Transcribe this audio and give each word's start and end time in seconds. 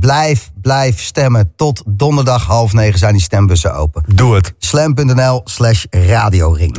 blijf, 0.00 0.50
blijf 0.54 1.00
stemmen. 1.00 1.52
Tot 1.56 1.82
donderdag 1.86 2.46
half 2.46 2.72
negen 2.72 2.98
zijn 2.98 3.12
die 3.12 3.22
stembussen 3.22 3.74
open. 3.74 4.04
Doe 4.14 4.34
het. 4.34 4.54
Slam.nl 4.58 5.40
slash 5.44 5.84
radioring. 5.90 6.76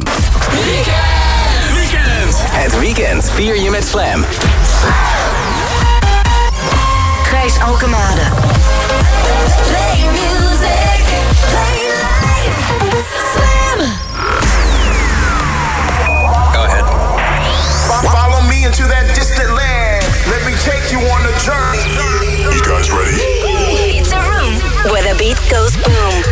Weekend. 0.52 2.36
Het 2.36 2.80
weekend 2.80 3.30
vier 3.30 3.62
je 3.62 3.70
met 3.70 3.88
Slam. 3.88 4.26
Gijs 7.24 7.60
Alkemade. 7.60 8.22
Play 9.68 10.06
music. 10.12 11.06
Play 11.50 11.78
life. 12.02 12.60
Slam. 13.34 13.88
Go 16.54 16.64
ahead. 16.64 16.86
Follow 18.12 18.48
me 18.48 18.66
into 18.66 18.88
that 18.88 19.16
distant 19.16 19.50
land. 19.50 20.04
Let 20.30 20.46
me 20.46 20.54
take 20.64 20.92
you 20.92 21.00
on 21.12 21.22
a 21.22 21.40
journey. 21.40 21.91
Beat 25.32 25.50
goes 25.50 25.76
boom. 25.76 26.24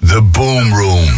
The 0.00 0.20
Boom 0.20 0.72
Room. 0.72 1.08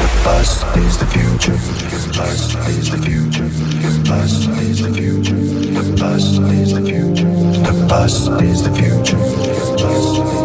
The 0.00 0.08
bus 0.24 0.62
is 0.76 0.98
the 0.98 1.06
future. 1.06 1.52
The 1.52 2.12
bus 2.16 2.54
is 2.68 2.90
the 2.90 2.98
future. 2.98 3.48
The 3.48 3.92
bus 4.08 4.46
is 4.62 4.82
the 4.82 4.92
future. 4.92 5.34
The 5.80 5.96
bus 5.98 6.24
is 6.52 6.72
the 6.74 6.82
future. 6.82 7.30
The 7.66 7.86
bus 7.88 8.28
is 8.42 8.62
the 8.62 8.70
future. 8.74 9.16
The 9.16 9.76
bus 9.78 9.82
is 9.82 9.82
the 9.82 10.26
future. 10.26 10.39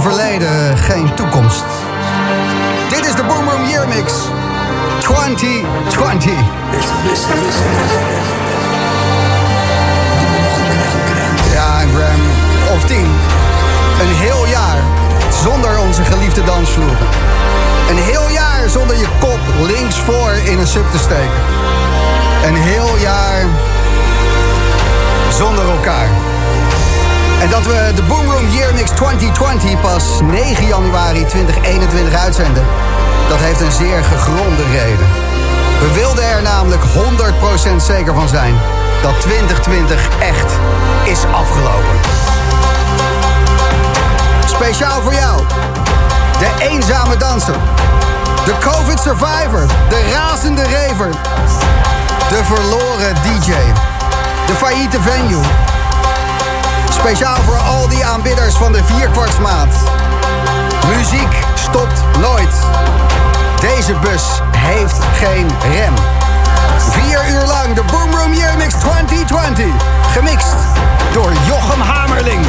Verleden 0.00 0.78
geen 0.78 1.14
toekomst. 1.14 1.64
Dit 2.88 3.06
is 3.06 3.14
de 3.14 3.24
Boom 3.24 3.48
Room 3.48 3.64
Year 3.64 3.88
Mix 3.88 4.12
2020. 4.98 6.32
Ja, 11.52 11.82
een 11.82 11.88
gram 11.94 12.20
of 12.74 12.84
10. 12.84 12.96
Een 14.00 14.14
heel 14.14 14.46
jaar 14.46 14.78
zonder 15.42 15.78
onze 15.78 16.04
geliefde 16.04 16.44
dansvloer. 16.44 16.96
Een 17.90 17.98
heel 17.98 18.28
jaar 18.30 18.68
zonder 18.68 18.96
je 18.96 19.06
kop 19.20 19.40
links 19.66 19.96
voor 19.96 20.32
in 20.44 20.58
een 20.58 20.66
sub 20.66 20.90
te 20.90 20.98
steken. 20.98 21.40
Een 22.44 22.56
heel 22.56 22.96
jaar 22.98 23.46
zonder 25.30 25.68
elkaar. 25.70 26.29
En 27.40 27.50
dat 27.50 27.66
we 27.66 27.92
de 27.94 28.02
Boom 28.02 28.30
Room 28.30 28.48
Year 28.48 28.74
Mix 28.74 28.90
2020 28.90 29.80
pas 29.80 30.04
9 30.22 30.66
januari 30.66 31.24
2021 31.24 32.14
uitzenden, 32.18 32.64
dat 33.28 33.38
heeft 33.38 33.60
een 33.60 33.72
zeer 33.72 34.04
gegronde 34.04 34.62
reden. 34.72 35.06
We 35.80 35.92
wilden 35.94 36.24
er 36.24 36.42
namelijk 36.42 36.82
100% 36.82 37.76
zeker 37.76 38.14
van 38.14 38.28
zijn 38.28 38.54
dat 39.02 39.20
2020 39.20 40.08
echt 40.18 40.52
is 41.04 41.24
afgelopen. 41.32 41.96
Speciaal 44.46 45.02
voor 45.02 45.14
jou, 45.14 45.42
de 46.38 46.66
eenzame 46.68 47.16
danser, 47.16 47.56
de 48.44 48.54
COVID 48.58 49.00
survivor, 49.00 49.66
de 49.88 50.10
razende 50.12 50.62
raver, 50.62 51.10
de 52.28 52.44
verloren 52.44 53.14
DJ, 53.14 53.52
de 54.46 54.54
failliete 54.54 55.00
venue. 55.00 55.69
Speciaal 57.00 57.36
voor 57.36 57.58
al 57.58 57.88
die 57.88 58.04
aanbidders 58.04 58.54
van 58.54 58.72
de 58.72 58.84
vierkwartsmaat. 58.84 59.74
Muziek 60.96 61.34
stopt 61.54 62.02
nooit. 62.20 62.54
Deze 63.60 63.94
bus 63.94 64.40
heeft 64.56 64.98
geen 65.14 65.48
rem. 65.72 65.94
Vier 66.90 67.30
uur 67.30 67.46
lang 67.46 67.74
de 67.74 67.82
Boom 67.90 68.14
Room 68.14 68.34
Year 68.34 68.56
Mix 68.56 68.74
2020. 68.74 69.66
Gemixt 70.12 70.54
door 71.12 71.32
Jochem 71.46 71.80
Hamerling. 71.80 72.46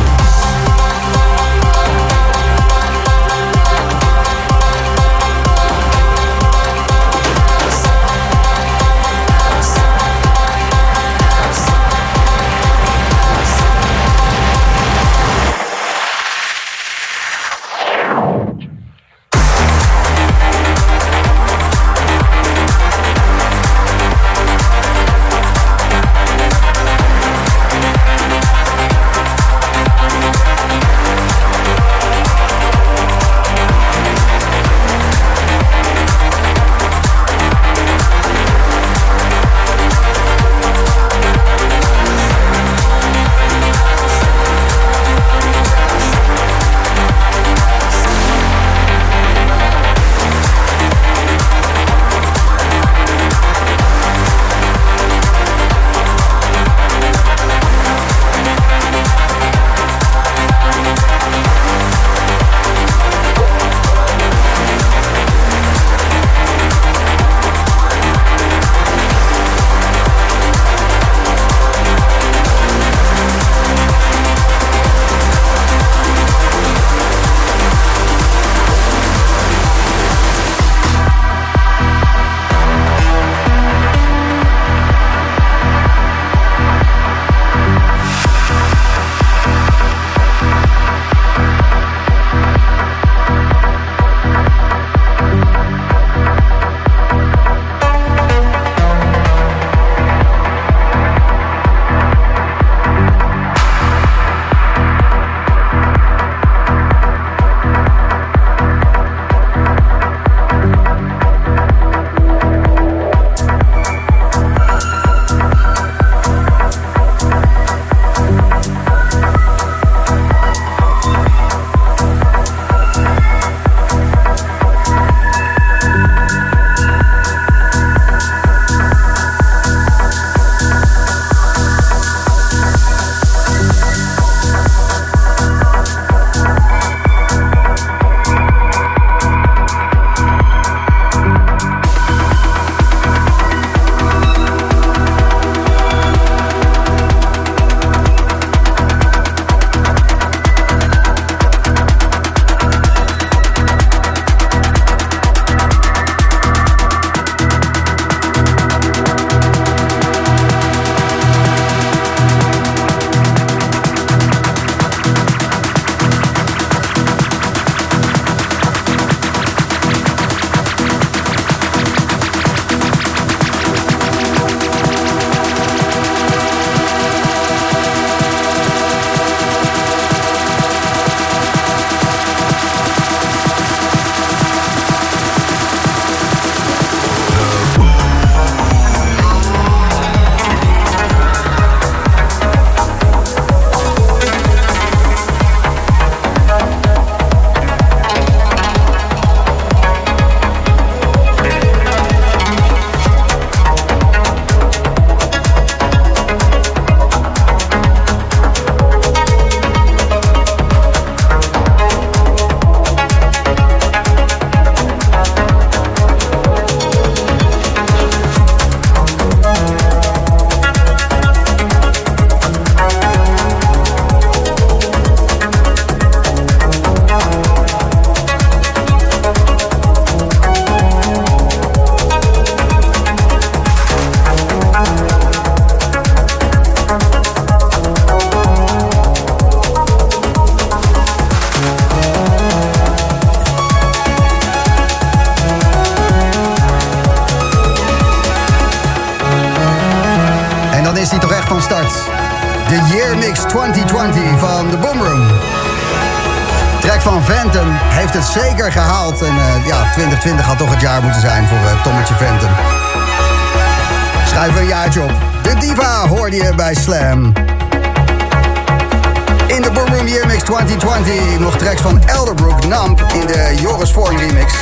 2020 270.82 271.40
nog 271.40 271.58
tracks 271.58 271.82
van 271.82 272.02
Elderbrook 272.06 272.68
Namp 272.68 273.06
in 273.14 273.28
de 273.28 273.56
Joris 273.62 273.92
Vorm 273.92 274.18
remix. 274.18 274.54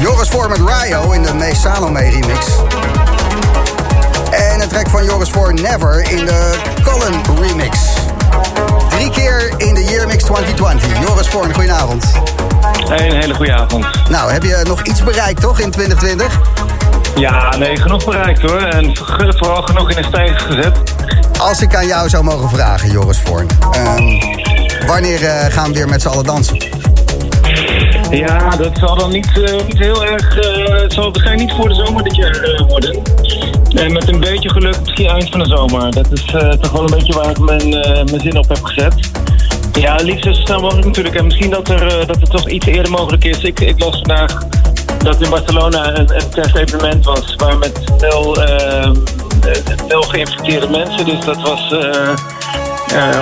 Joris 0.00 0.28
Vorm 0.28 0.48
met 0.48 0.58
Ryo 0.58 1.10
in 1.10 1.22
de 1.22 1.34
May 1.34 1.54
Salome 1.54 2.00
remix. 2.00 2.46
En 4.30 4.60
een 4.60 4.68
track 4.68 4.88
van 4.88 5.04
Joris 5.04 5.30
voor 5.30 5.54
Never 5.54 6.10
in 6.10 6.24
de 6.24 6.54
Colin 6.82 7.20
remix. 7.40 7.78
Drie 8.88 9.10
keer 9.10 9.54
in 9.56 9.74
de 9.74 9.84
Year 9.84 10.06
Mix 10.06 10.24
2020. 10.24 11.08
Joris 11.08 11.28
Voorn, 11.28 11.54
goedenavond. 11.54 12.04
Hey, 12.88 13.10
een 13.10 13.20
hele 13.20 13.34
goede 13.34 13.52
avond. 13.52 13.86
Nou, 14.08 14.32
heb 14.32 14.42
je 14.42 14.60
nog 14.66 14.82
iets 14.82 15.02
bereikt 15.02 15.40
toch 15.40 15.60
in 15.60 15.70
2020? 15.70 16.40
Ja, 17.14 17.56
nee, 17.56 17.76
genoeg 17.76 18.04
bereikt 18.04 18.42
hoor. 18.42 18.60
En 18.60 18.96
vooral 19.36 19.62
genoeg 19.62 19.90
in 19.90 19.96
de 19.96 20.08
stijgers 20.08 20.42
gezet. 20.42 20.78
Als 21.38 21.60
ik 21.60 21.74
aan 21.74 21.86
jou 21.86 22.08
zou 22.08 22.24
mogen 22.24 22.48
vragen, 22.48 22.90
Joris 22.90 23.18
Voorn. 23.24 23.48
Um, 23.76 24.45
wanneer 24.86 25.22
uh, 25.22 25.44
gaan 25.44 25.68
we 25.68 25.76
weer 25.76 25.88
met 25.88 26.02
z'n 26.02 26.08
allen 26.08 26.24
dansen? 26.24 26.56
Ja, 28.10 28.56
dat 28.56 28.78
zal 28.78 28.96
dan 28.96 29.10
niet, 29.10 29.36
uh, 29.36 29.66
niet 29.66 29.78
heel 29.78 30.04
erg... 30.04 30.36
Uh, 30.36 30.82
het 30.82 30.92
zal 30.92 31.04
waarschijnlijk 31.12 31.48
niet 31.48 31.58
voor 31.58 31.68
de 31.68 31.74
zomer 31.74 32.02
dit 32.02 32.16
jaar 32.16 32.64
worden. 32.68 33.02
En 33.74 33.92
met 33.92 34.08
een 34.08 34.20
beetje 34.20 34.48
geluk 34.48 34.80
misschien 34.80 35.06
eind 35.06 35.30
van 35.30 35.38
de 35.38 35.46
zomer. 35.46 35.90
Dat 35.90 36.12
is 36.12 36.24
toch 36.60 36.70
wel 36.70 36.80
een 36.80 36.96
beetje 36.96 37.12
waar 37.12 37.30
ik 37.30 37.38
mijn, 37.38 37.68
mijn 38.04 38.20
zin 38.20 38.38
op 38.38 38.48
heb 38.48 38.64
gezet. 38.64 39.10
Ja, 39.72 39.94
liefst 39.94 40.24
zo 40.24 40.32
snel 40.32 40.60
mogelijk 40.60 40.86
natuurlijk. 40.86 41.16
En 41.16 41.24
misschien 41.24 41.50
dat, 41.50 41.68
er, 41.68 42.06
dat 42.06 42.20
het 42.20 42.30
toch 42.30 42.48
iets 42.48 42.66
eerder 42.66 42.90
mogelijk 42.90 43.24
is. 43.24 43.42
Ik, 43.42 43.60
ik 43.60 43.78
las 43.78 43.94
vandaag 43.96 44.42
dat 44.98 45.22
in 45.22 45.30
Barcelona 45.30 45.98
een, 45.98 46.14
een 46.14 46.28
testevenement 46.30 47.04
was... 47.04 47.34
waar 47.36 47.58
met 47.58 47.80
nul, 48.00 48.36
nul 49.88 50.02
geïnfecteerde 50.02 50.68
mensen. 50.68 51.04
Dus 51.04 51.24
dat 51.24 51.40
was... 51.42 51.72
Uh, 51.72 52.14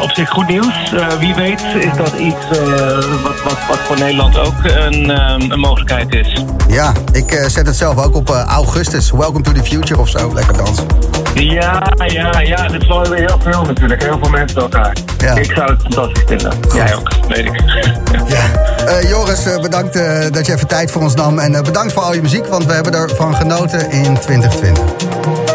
op 0.03 0.11
zich 0.11 0.31
goed 0.31 0.49
nieuws. 0.49 0.93
Uh, 0.95 1.07
wie 1.19 1.35
weet 1.35 1.63
is 1.81 1.97
dat 1.97 2.13
iets 2.13 2.45
uh, 2.53 2.87
wat, 3.23 3.43
wat, 3.43 3.59
wat, 3.69 3.79
voor 3.79 3.99
Nederland 3.99 4.39
ook 4.39 4.55
een, 4.65 5.09
een 5.53 5.61
mogelijkheid 5.61 6.15
is. 6.15 6.45
Ja, 6.69 6.93
ik 7.13 7.45
zet 7.47 7.67
het 7.67 7.77
zelf 7.77 8.05
ook 8.05 8.15
op 8.17 8.29
augustus. 8.29 9.11
Welcome 9.11 9.43
to 9.43 9.53
the 9.53 9.63
future 9.63 10.01
of 10.01 10.09
zo. 10.09 10.35
Lekker 10.35 10.57
dansen. 10.57 10.87
Ja, 11.35 11.83
ja, 12.07 12.41
ja. 12.41 12.69
Dit 12.69 12.83
is 12.83 12.89
wel 12.89 13.09
weer 13.09 13.19
heel 13.19 13.39
veel 13.43 13.63
natuurlijk. 13.63 14.03
Heel 14.03 14.19
veel 14.19 14.31
mensen 14.31 14.55
bij 14.55 14.63
elkaar. 14.63 14.97
Ja. 15.19 15.35
Ik 15.35 15.53
zou 15.53 15.71
het 15.71 15.81
fantastisch 15.81 16.23
vinden. 16.27 16.53
Goed. 16.53 16.75
Jij 16.75 16.95
ook, 16.95 17.11
weet 17.29 17.45
ik. 17.45 17.63
ja. 18.37 19.01
Joris, 19.09 19.43
bedankt 19.61 19.93
dat 20.33 20.47
je 20.47 20.53
even 20.53 20.67
tijd 20.67 20.91
voor 20.91 21.03
ons 21.03 21.15
nam. 21.15 21.39
En 21.39 21.53
bedankt 21.53 21.93
voor 21.93 22.03
al 22.03 22.15
je 22.15 22.23
muziek, 22.23 22.47
want 22.47 22.65
we 22.65 22.73
hebben 22.73 22.93
ervan 22.93 23.35
genoten 23.35 23.91
in 23.91 24.19
2020. 24.19 24.85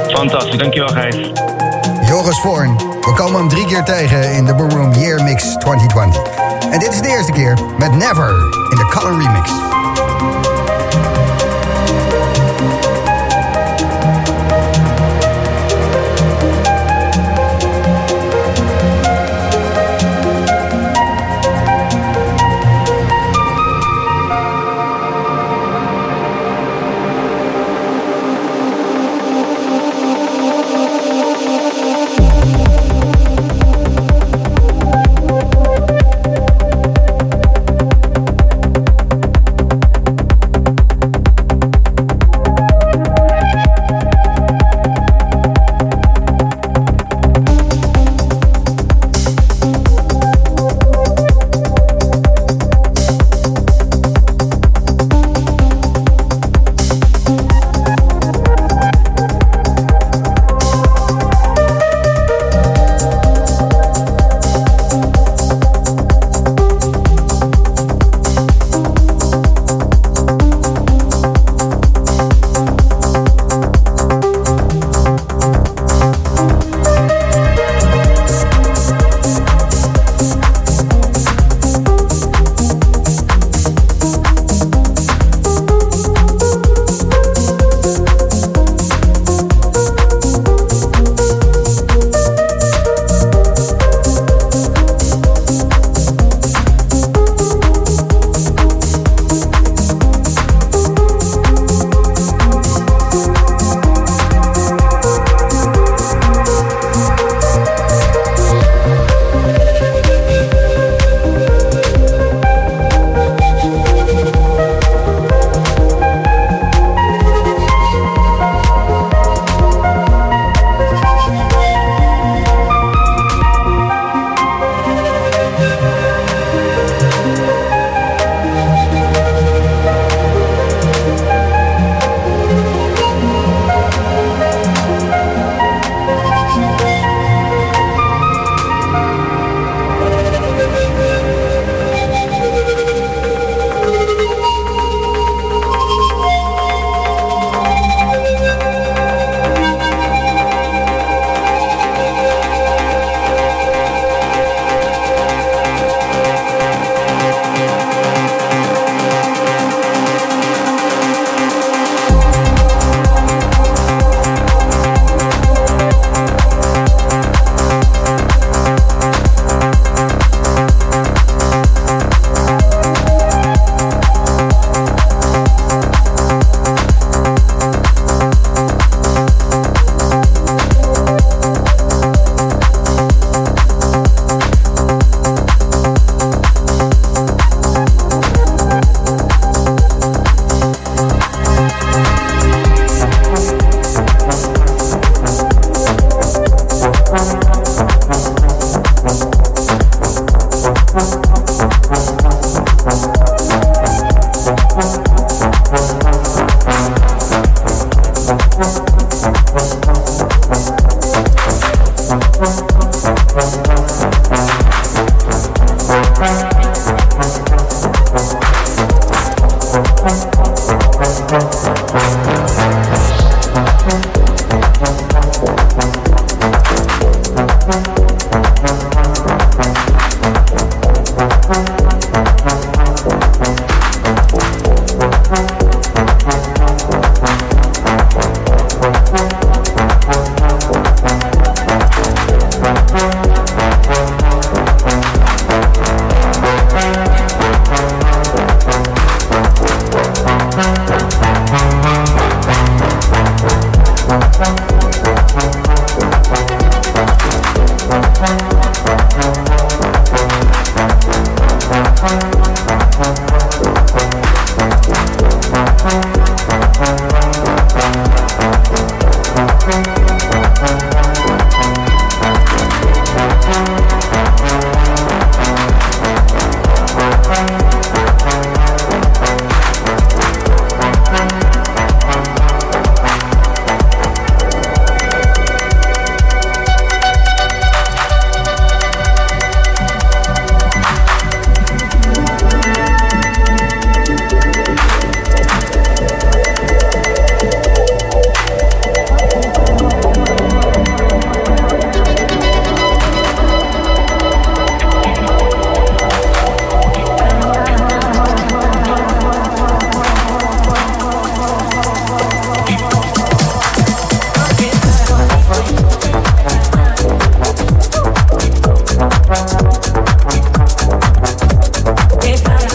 Fantastisch, 0.08 0.58
dankjewel 0.58 0.88
Gijs. 0.88 1.32
We 2.30 3.14
komen 3.16 3.40
hem 3.40 3.50
drie 3.50 3.66
keer 3.66 3.84
tegen 3.84 4.32
in 4.32 4.46
de 4.46 4.56
Boom 4.56 4.94
Year 4.94 5.24
Mix 5.24 5.44
2020. 5.44 6.22
En 6.72 6.80
dit 6.80 6.94
is 6.94 7.02
de 7.02 7.08
eerste 7.08 7.32
keer 7.32 7.58
met 7.78 7.96
Never 7.96 8.30
in 8.70 8.76
de 8.76 8.86
Color 8.90 9.22
Remix. 9.22 9.52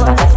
Bye. 0.04 0.33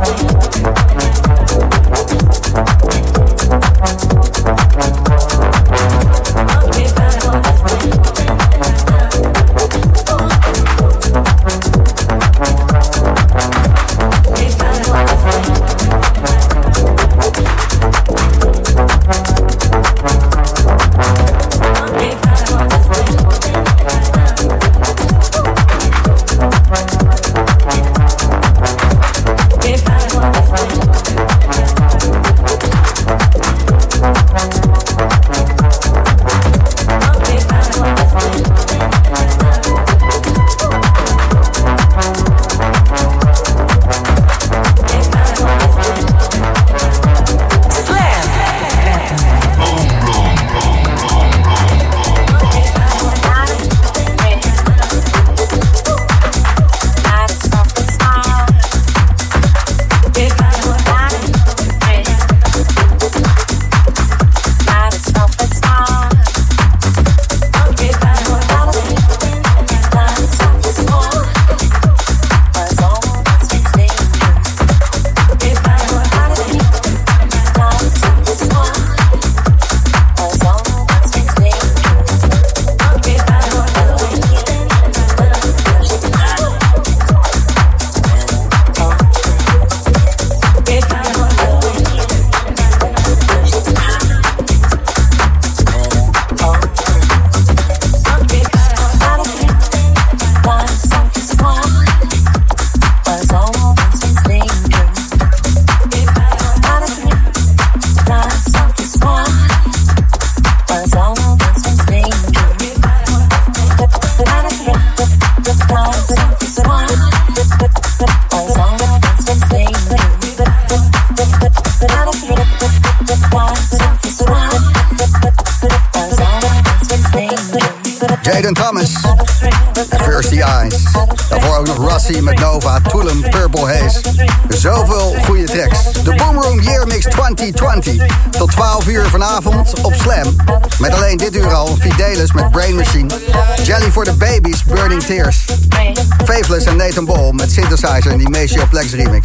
In 148.78 148.90
die 148.90 148.94
Maceo 148.94 148.94
Plex 148.94 148.94
remix. 148.94 149.17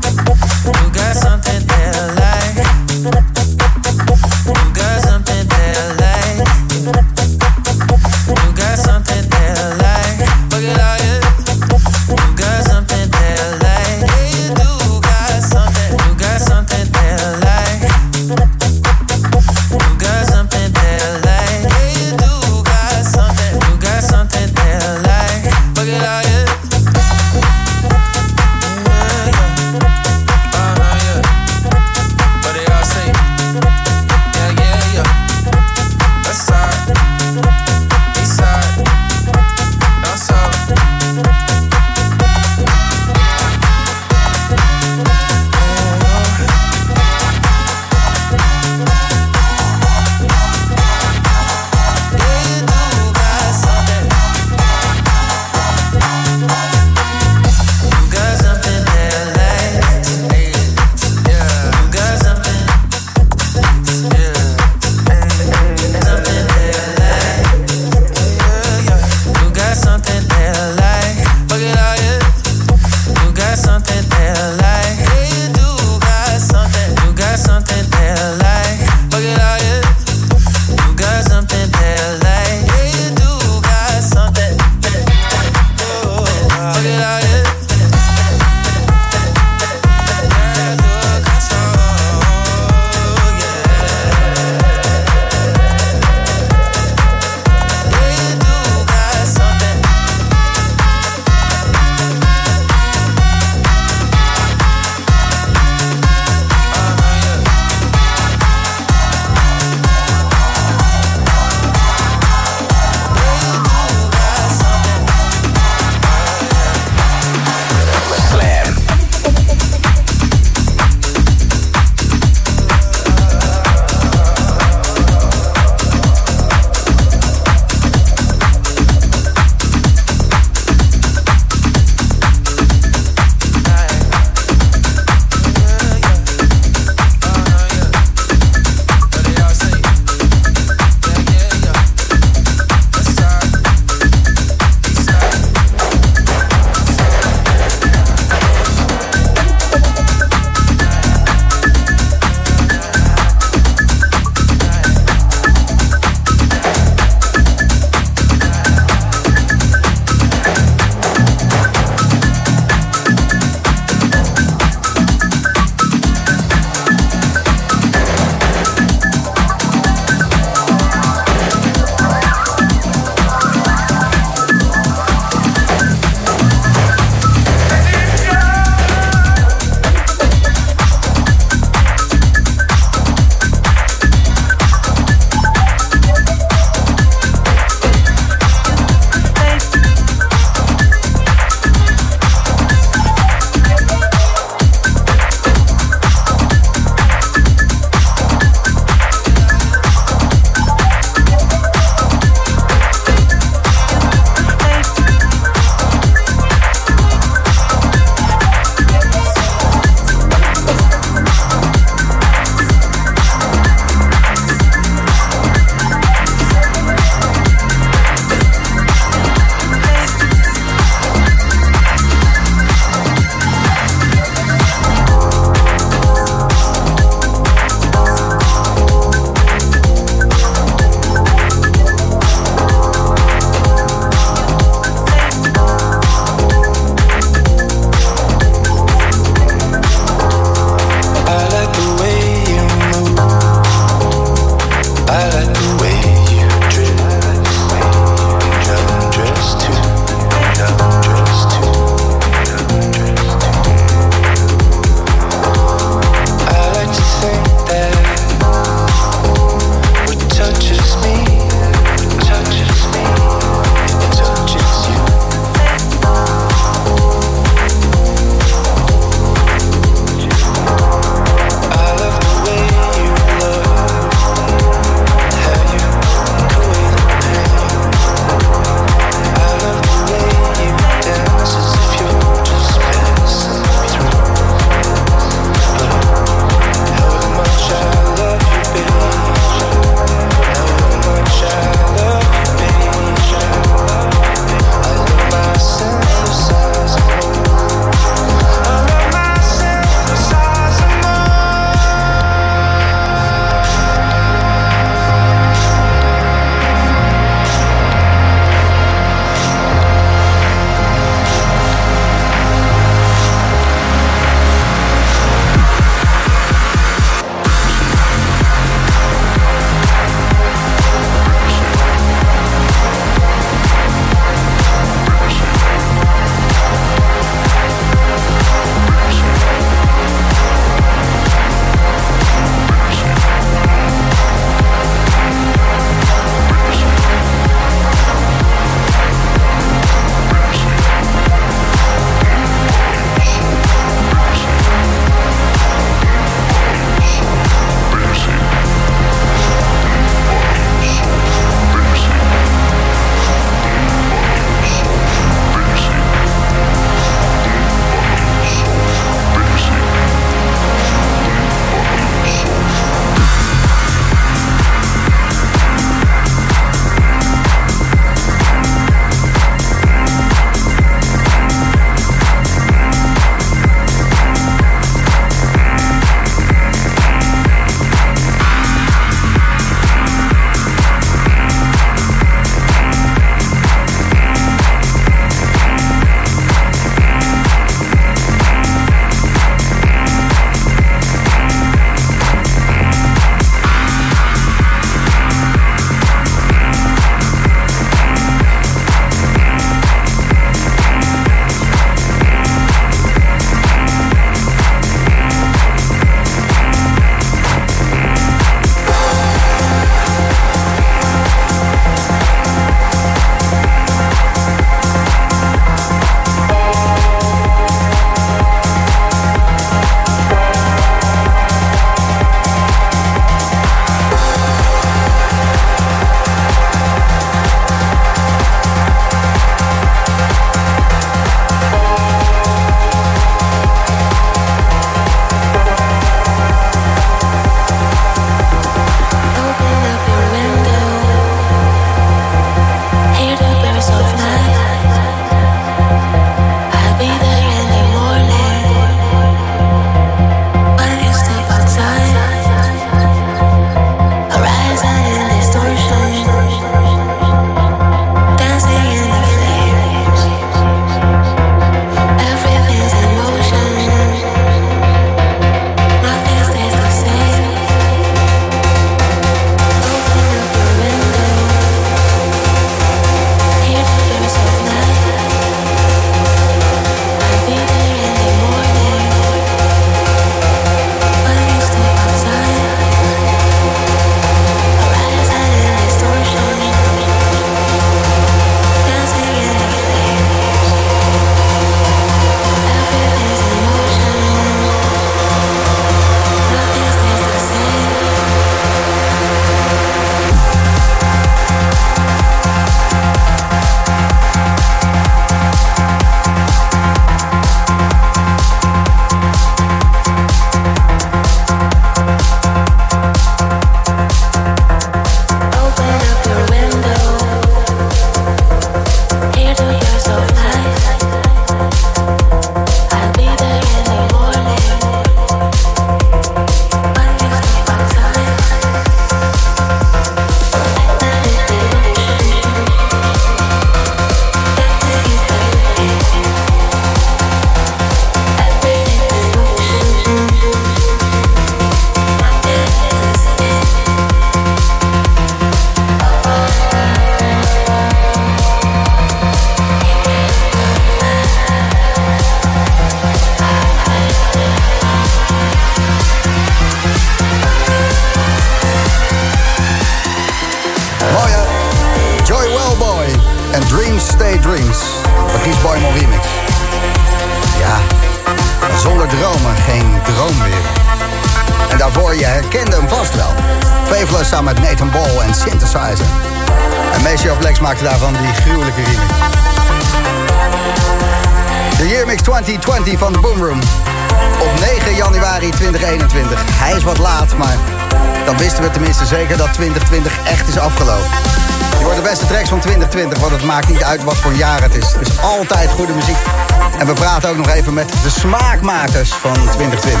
Smaakmakers 598.18 599.10
van 599.10 599.34
2020. 599.34 600.00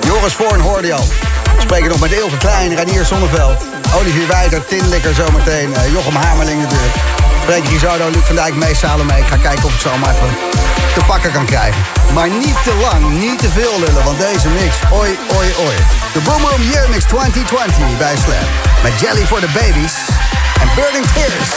Joris 0.00 0.34
Voorn 0.34 0.60
hoorde 0.60 0.94
al. 0.94 1.06
We 1.54 1.60
spreken 1.60 1.88
nog 1.88 2.00
met 2.00 2.12
Ilke 2.12 2.36
Klein, 2.36 2.76
Ranier 2.76 3.04
Zonneveld, 3.04 3.64
Olivier 3.98 4.26
Wijter, 4.26 4.64
Tinlikker 4.66 5.14
zometeen, 5.14 5.70
uh, 5.70 5.92
Jochem 5.92 6.14
Hamerling 6.14 6.62
natuurlijk. 6.62 6.94
Freek 7.44 7.68
Rizardo, 7.68 8.10
Luc 8.10 8.24
van 8.24 8.34
Dijk, 8.34 8.54
Mees 8.54 8.78
Salome. 8.78 9.18
Ik 9.18 9.26
ga 9.26 9.36
kijken 9.36 9.64
of 9.64 9.74
ik 9.74 9.80
ze 9.80 9.88
allemaal 9.88 10.10
even 10.10 10.28
te 10.94 11.00
pakken 11.06 11.32
kan 11.32 11.44
krijgen. 11.44 11.82
Maar 12.14 12.28
niet 12.28 12.62
te 12.62 12.74
lang, 12.80 13.18
niet 13.18 13.38
te 13.38 13.48
veel 13.48 13.78
lullen, 13.78 14.04
want 14.04 14.18
deze 14.18 14.48
mix, 14.48 14.76
oi, 14.90 15.18
oi, 15.36 15.46
oi. 15.66 15.76
De 16.12 16.20
Boomroom 16.20 16.62
Year 16.62 16.88
Mix 16.88 17.04
2020 17.04 17.98
bij 17.98 18.16
Slam. 18.16 18.46
Met 18.82 19.00
Jelly 19.00 19.26
for 19.26 19.40
the 19.40 19.50
Babies 19.58 19.94
en 20.60 20.68
Burning 20.74 21.06
Tears. 21.14 21.50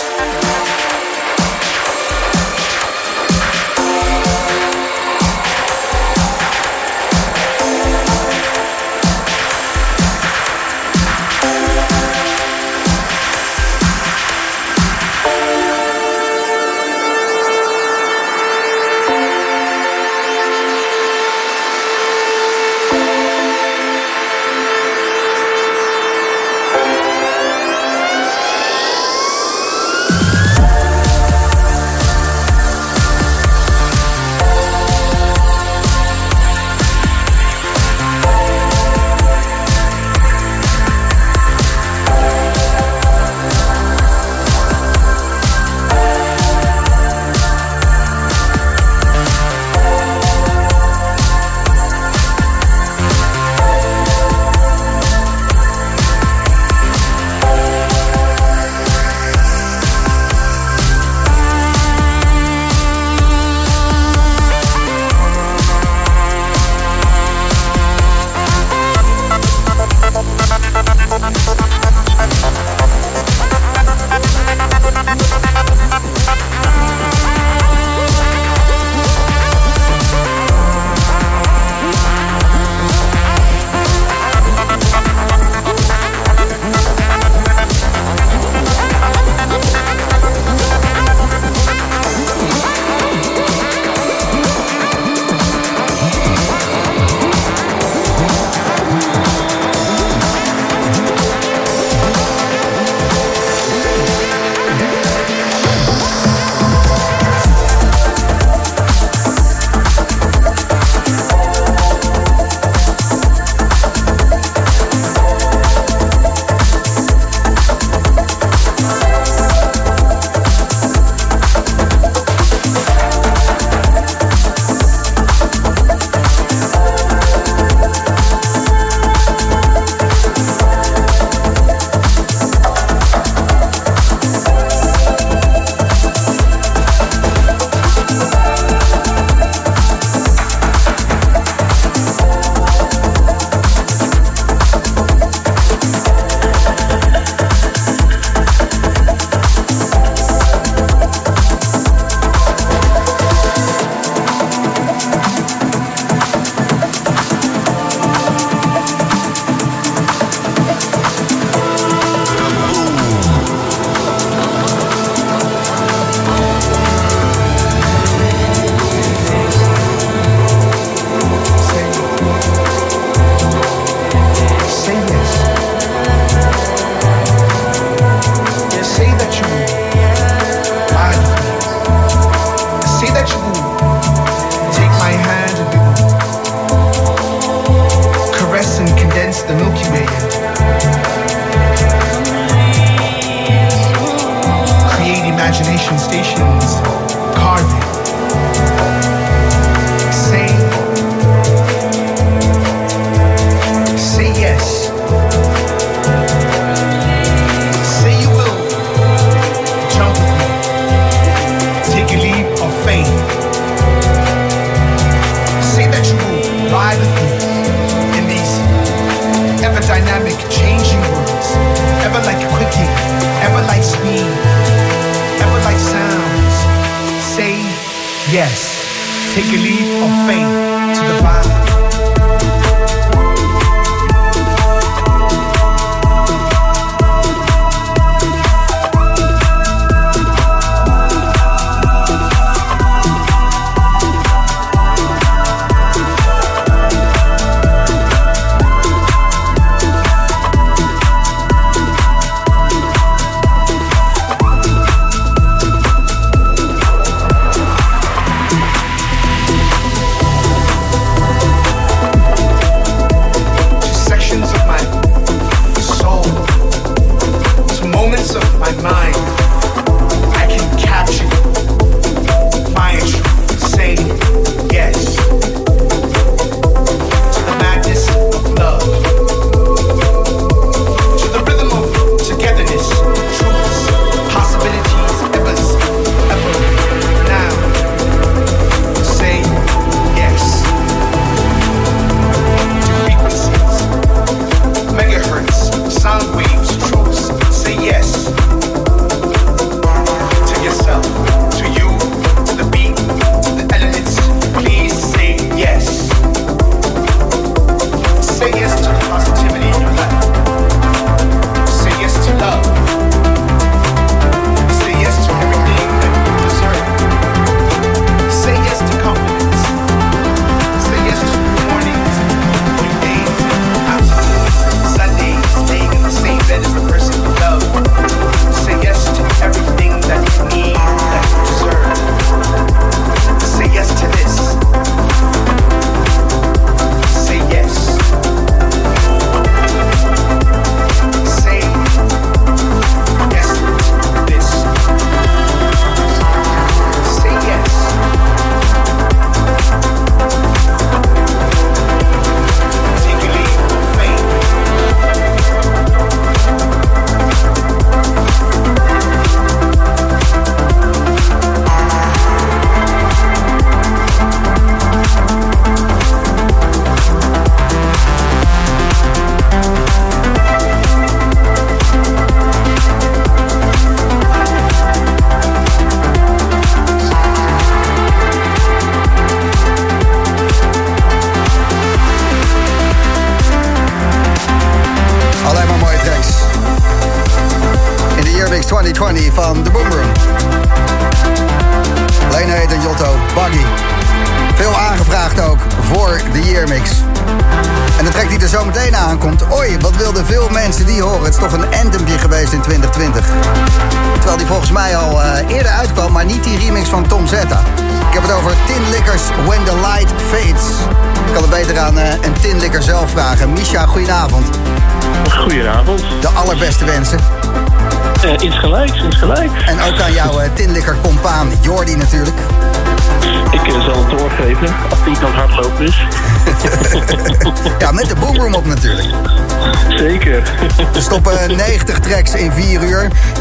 from 230.05 230.27
faith 230.27 230.99
to 230.99 231.03
divine. 231.13 231.74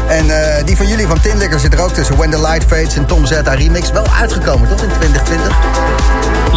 En 0.07 0.25
uh, 0.25 0.35
die 0.65 0.77
van 0.77 0.87
jullie 0.87 1.07
van 1.07 1.19
Tinlikker 1.19 1.59
zit 1.59 1.73
er 1.73 1.81
ook 1.81 1.91
tussen. 1.91 2.17
When 2.17 2.29
the 2.29 2.41
Light 2.41 2.63
Fades 2.63 2.95
en 2.95 3.05
Tom 3.05 3.25
Zeta 3.25 3.53
remix. 3.53 3.91
Wel 3.91 4.05
uitgekomen, 4.19 4.67
toch 4.69 4.81
in 4.81 4.89
2020? 4.89 5.57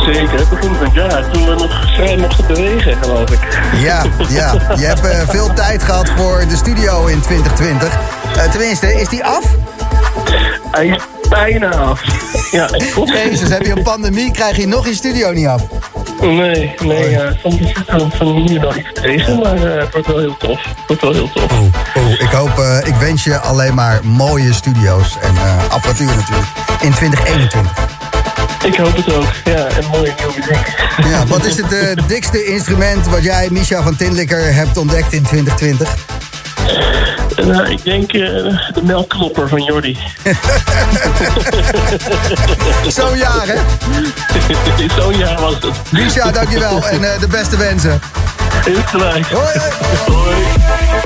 Zeker, 0.04 0.48
begin 0.50 0.74
van 0.74 0.84
het 0.86 0.94
jaar. 0.94 1.30
Toen 1.30 1.46
we 1.46 1.54
nog 1.54 1.94
vrij 1.94 2.16
mochten 2.16 2.46
bewegen, 2.46 2.96
geloof 3.02 3.30
ik. 3.30 3.38
Ja, 3.76 4.04
ja. 4.28 4.54
Je 4.76 4.84
hebt 4.84 5.04
uh, 5.04 5.10
veel 5.36 5.52
tijd 5.54 5.82
gehad 5.82 6.10
voor 6.16 6.44
de 6.48 6.56
studio 6.56 7.06
in 7.06 7.20
2020. 7.20 7.98
Uh, 8.36 8.42
tenminste, 8.42 9.00
is 9.00 9.08
die 9.08 9.24
af? 9.24 9.44
Hij 10.70 10.86
is 10.86 11.02
bijna 11.28 11.76
af. 11.76 12.02
Ja. 12.50 12.68
Jezus, 13.04 13.48
heb 13.48 13.62
je 13.62 13.72
een 13.76 13.82
pandemie, 13.82 14.30
krijg 14.30 14.56
je 14.56 14.66
nog 14.66 14.86
je 14.86 14.94
studio 14.94 15.32
niet 15.32 15.46
af. 15.46 15.62
Nee, 16.20 16.74
nee, 16.82 17.10
ja, 17.10 17.32
soms 17.42 17.60
is 17.60 17.72
het 17.86 18.14
van 18.14 18.36
hier 18.36 18.60
nog 18.60 18.76
iets 18.76 18.92
tegen, 18.92 19.38
maar 19.38 19.56
uh, 19.56 19.80
het 19.80 19.92
wordt 19.92 20.06
wel 20.06 20.18
heel 20.18 20.36
tof. 20.36 20.64
Het 20.64 20.86
wordt 20.86 21.02
wel 21.02 21.12
heel 21.12 21.30
tof. 21.32 21.52
Oh, 21.52 21.60
oh 21.96 22.10
ik 22.10 22.28
hoop, 22.30 22.58
uh, 22.58 22.78
ik 22.84 22.94
wens 22.94 23.24
je 23.24 23.38
alleen 23.38 23.74
maar 23.74 24.00
mooie 24.04 24.52
studio's 24.52 25.16
en 25.20 25.34
uh, 25.34 25.68
apparatuur 25.68 26.06
natuurlijk 26.06 26.48
in 26.80 26.92
2021. 26.92 27.96
Ik 28.64 28.76
hoop 28.76 28.96
het 28.96 29.14
ook, 29.14 29.26
ja, 29.44 29.66
en 29.66 29.86
mooie 29.90 30.14
nieuwe 30.18 30.32
muziek. 30.36 30.76
Ja, 31.10 31.26
wat 31.26 31.44
is 31.44 31.56
het 31.56 31.72
uh, 31.72 32.06
dikste 32.06 32.44
instrument 32.44 33.06
wat 33.06 33.22
jij, 33.22 33.48
Misha 33.50 33.82
van 33.82 33.96
Tinlikker, 33.96 34.54
hebt 34.54 34.76
ontdekt 34.76 35.12
in 35.12 35.22
2020? 35.22 35.96
Nou, 37.44 37.68
ik 37.70 37.84
denk 37.84 38.12
uh, 38.12 38.22
de 38.74 38.82
melkklopper 38.82 39.48
van 39.48 39.62
Jordi. 39.62 39.98
Zo'n 42.96 43.16
jaar, 43.16 43.46
hè? 43.46 43.56
Zo'n 45.00 45.16
jaar 45.16 45.40
was 45.40 45.54
het. 45.54 45.64
Misha, 45.90 46.30
dankjewel 46.30 46.86
en 46.86 47.00
uh, 47.00 47.20
de 47.20 47.28
beste 47.28 47.56
wensen. 47.56 48.00
Heel 48.64 48.82
gelijk. 48.86 49.26
Hoi, 49.26 49.58
hoi. 49.58 49.70
hoi. 50.06 50.97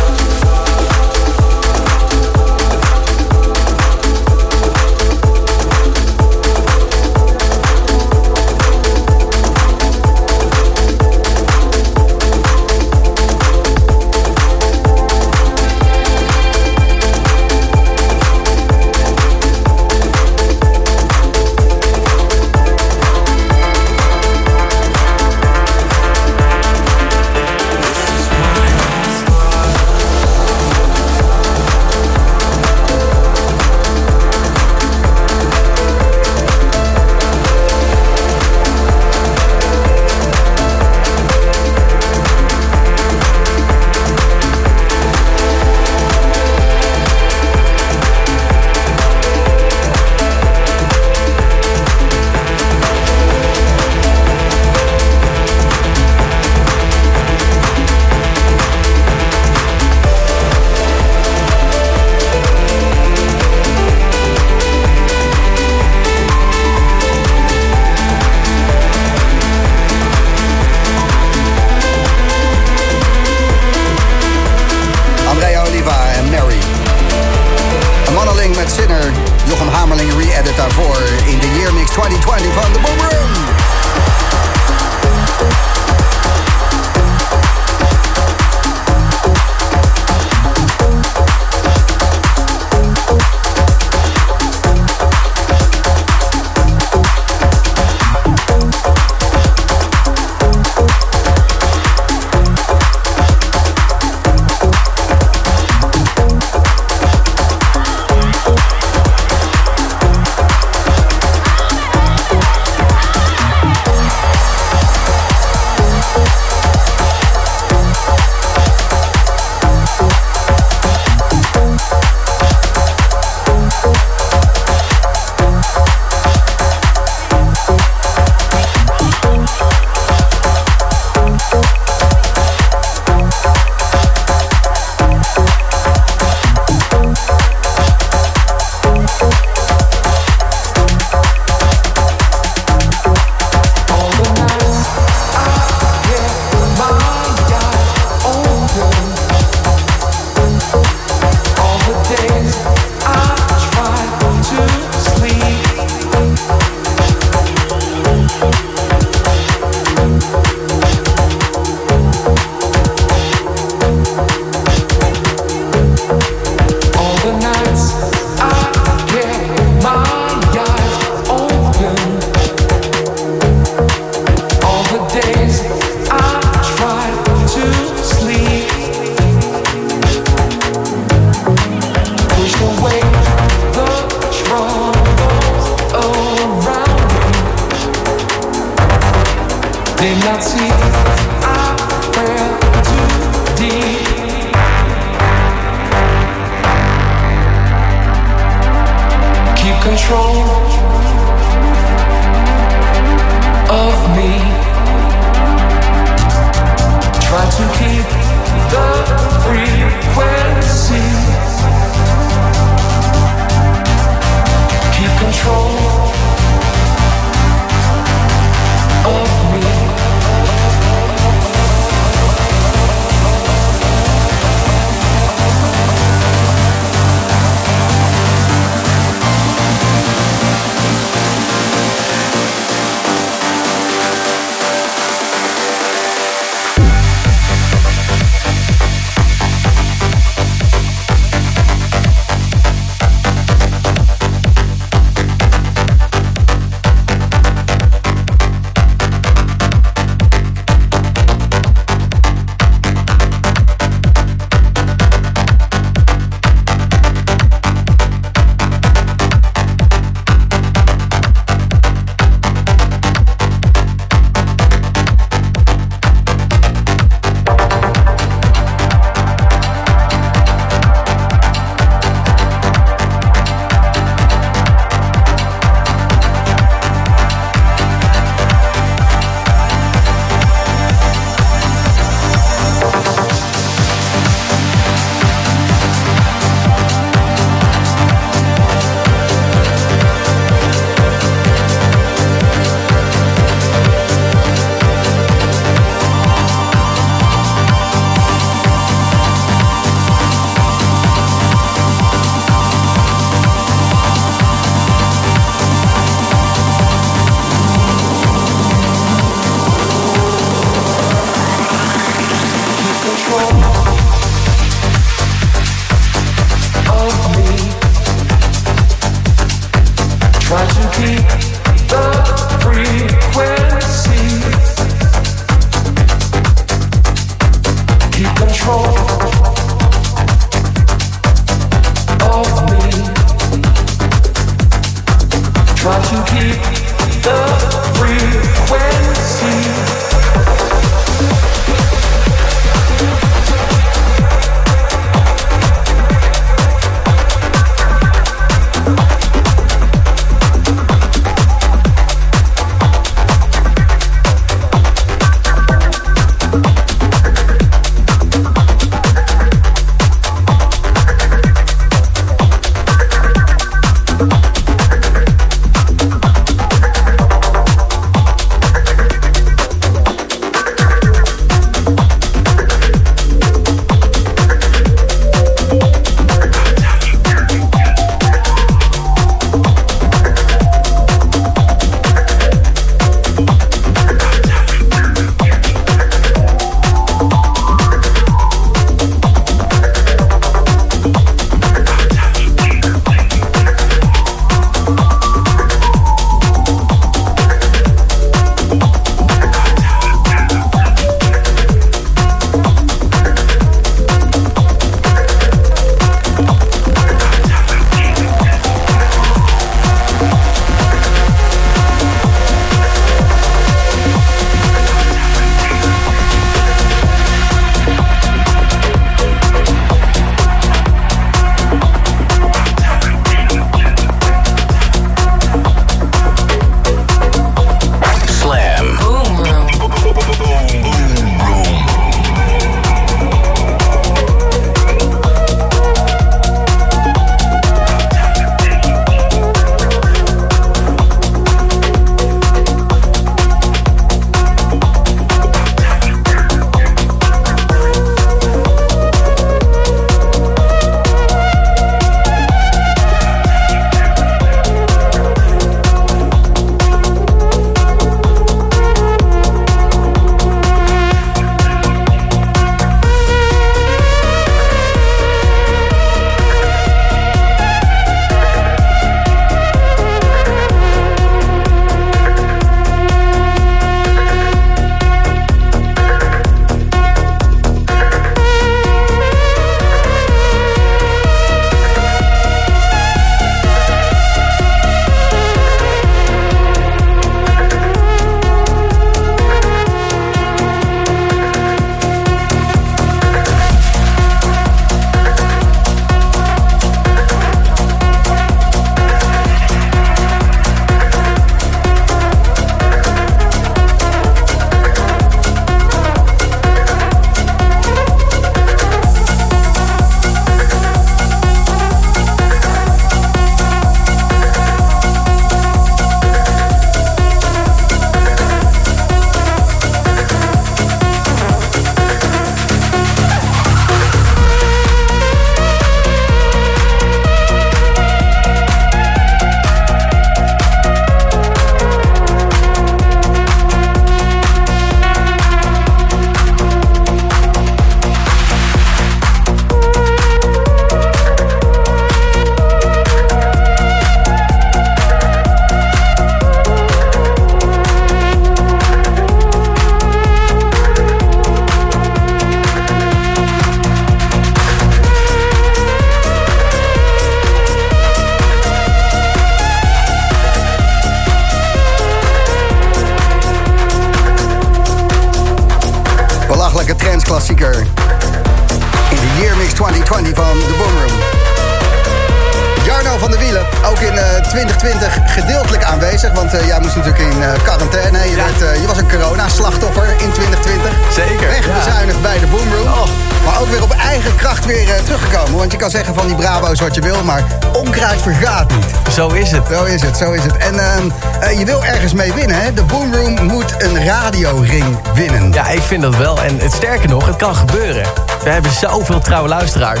Zo 590.18 590.32
is 590.32 590.42
het. 590.42 590.56
En 590.56 590.78
ehm, 590.92 591.08
eh, 591.40 591.58
je 591.58 591.64
wil 591.64 591.84
ergens 591.84 592.12
mee 592.12 592.32
winnen, 592.32 592.60
hè? 592.60 592.72
De 592.74 592.82
Boomroom 592.82 593.42
moet 593.46 593.74
een 593.78 594.04
radioring 594.04 594.98
winnen. 595.14 595.52
Ja, 595.52 595.68
ik 595.68 595.82
vind 595.82 596.02
dat 596.02 596.16
wel. 596.16 596.42
En 596.42 596.58
het 596.58 596.72
sterker 596.72 597.08
nog, 597.08 597.26
het 597.26 597.36
kan 597.36 597.54
gebeuren. 597.56 598.02
We 598.42 598.50
hebben 598.50 598.72
zoveel 598.72 599.18
trouwe 599.18 599.48
luisteraars. 599.48 600.00